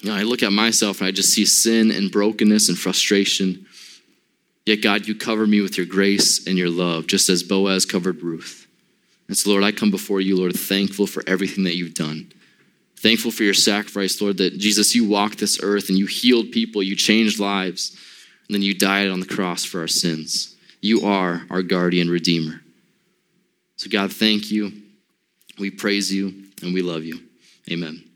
you 0.00 0.08
know, 0.08 0.14
I 0.14 0.22
look 0.22 0.42
at 0.42 0.52
myself 0.52 1.00
and 1.00 1.08
I 1.08 1.10
just 1.10 1.34
see 1.34 1.44
sin 1.44 1.90
and 1.90 2.10
brokenness 2.10 2.70
and 2.70 2.78
frustration. 2.78 3.66
Yet, 4.64 4.82
God, 4.82 5.06
you 5.06 5.14
cover 5.14 5.46
me 5.46 5.60
with 5.60 5.76
your 5.76 5.86
grace 5.86 6.46
and 6.46 6.56
your 6.56 6.70
love, 6.70 7.06
just 7.06 7.28
as 7.28 7.42
Boaz 7.42 7.84
covered 7.84 8.22
Ruth. 8.22 8.66
And 9.26 9.36
so, 9.36 9.50
Lord, 9.50 9.64
I 9.64 9.72
come 9.72 9.90
before 9.90 10.20
you, 10.22 10.38
Lord, 10.38 10.54
thankful 10.54 11.06
for 11.06 11.22
everything 11.26 11.64
that 11.64 11.76
you've 11.76 11.94
done. 11.94 12.32
Thankful 13.00 13.30
for 13.30 13.44
your 13.44 13.54
sacrifice, 13.54 14.20
Lord, 14.20 14.38
that 14.38 14.58
Jesus, 14.58 14.94
you 14.94 15.08
walked 15.08 15.38
this 15.38 15.60
earth 15.62 15.88
and 15.88 15.96
you 15.96 16.06
healed 16.06 16.50
people, 16.50 16.82
you 16.82 16.96
changed 16.96 17.38
lives, 17.38 17.96
and 18.48 18.54
then 18.54 18.62
you 18.62 18.74
died 18.74 19.08
on 19.08 19.20
the 19.20 19.26
cross 19.26 19.64
for 19.64 19.80
our 19.80 19.88
sins. 19.88 20.56
You 20.80 21.06
are 21.06 21.42
our 21.50 21.62
guardian 21.62 22.10
redeemer. 22.10 22.60
So, 23.76 23.88
God, 23.88 24.12
thank 24.12 24.50
you. 24.50 24.72
We 25.58 25.70
praise 25.70 26.12
you 26.12 26.44
and 26.62 26.74
we 26.74 26.82
love 26.82 27.04
you. 27.04 27.20
Amen. 27.70 28.07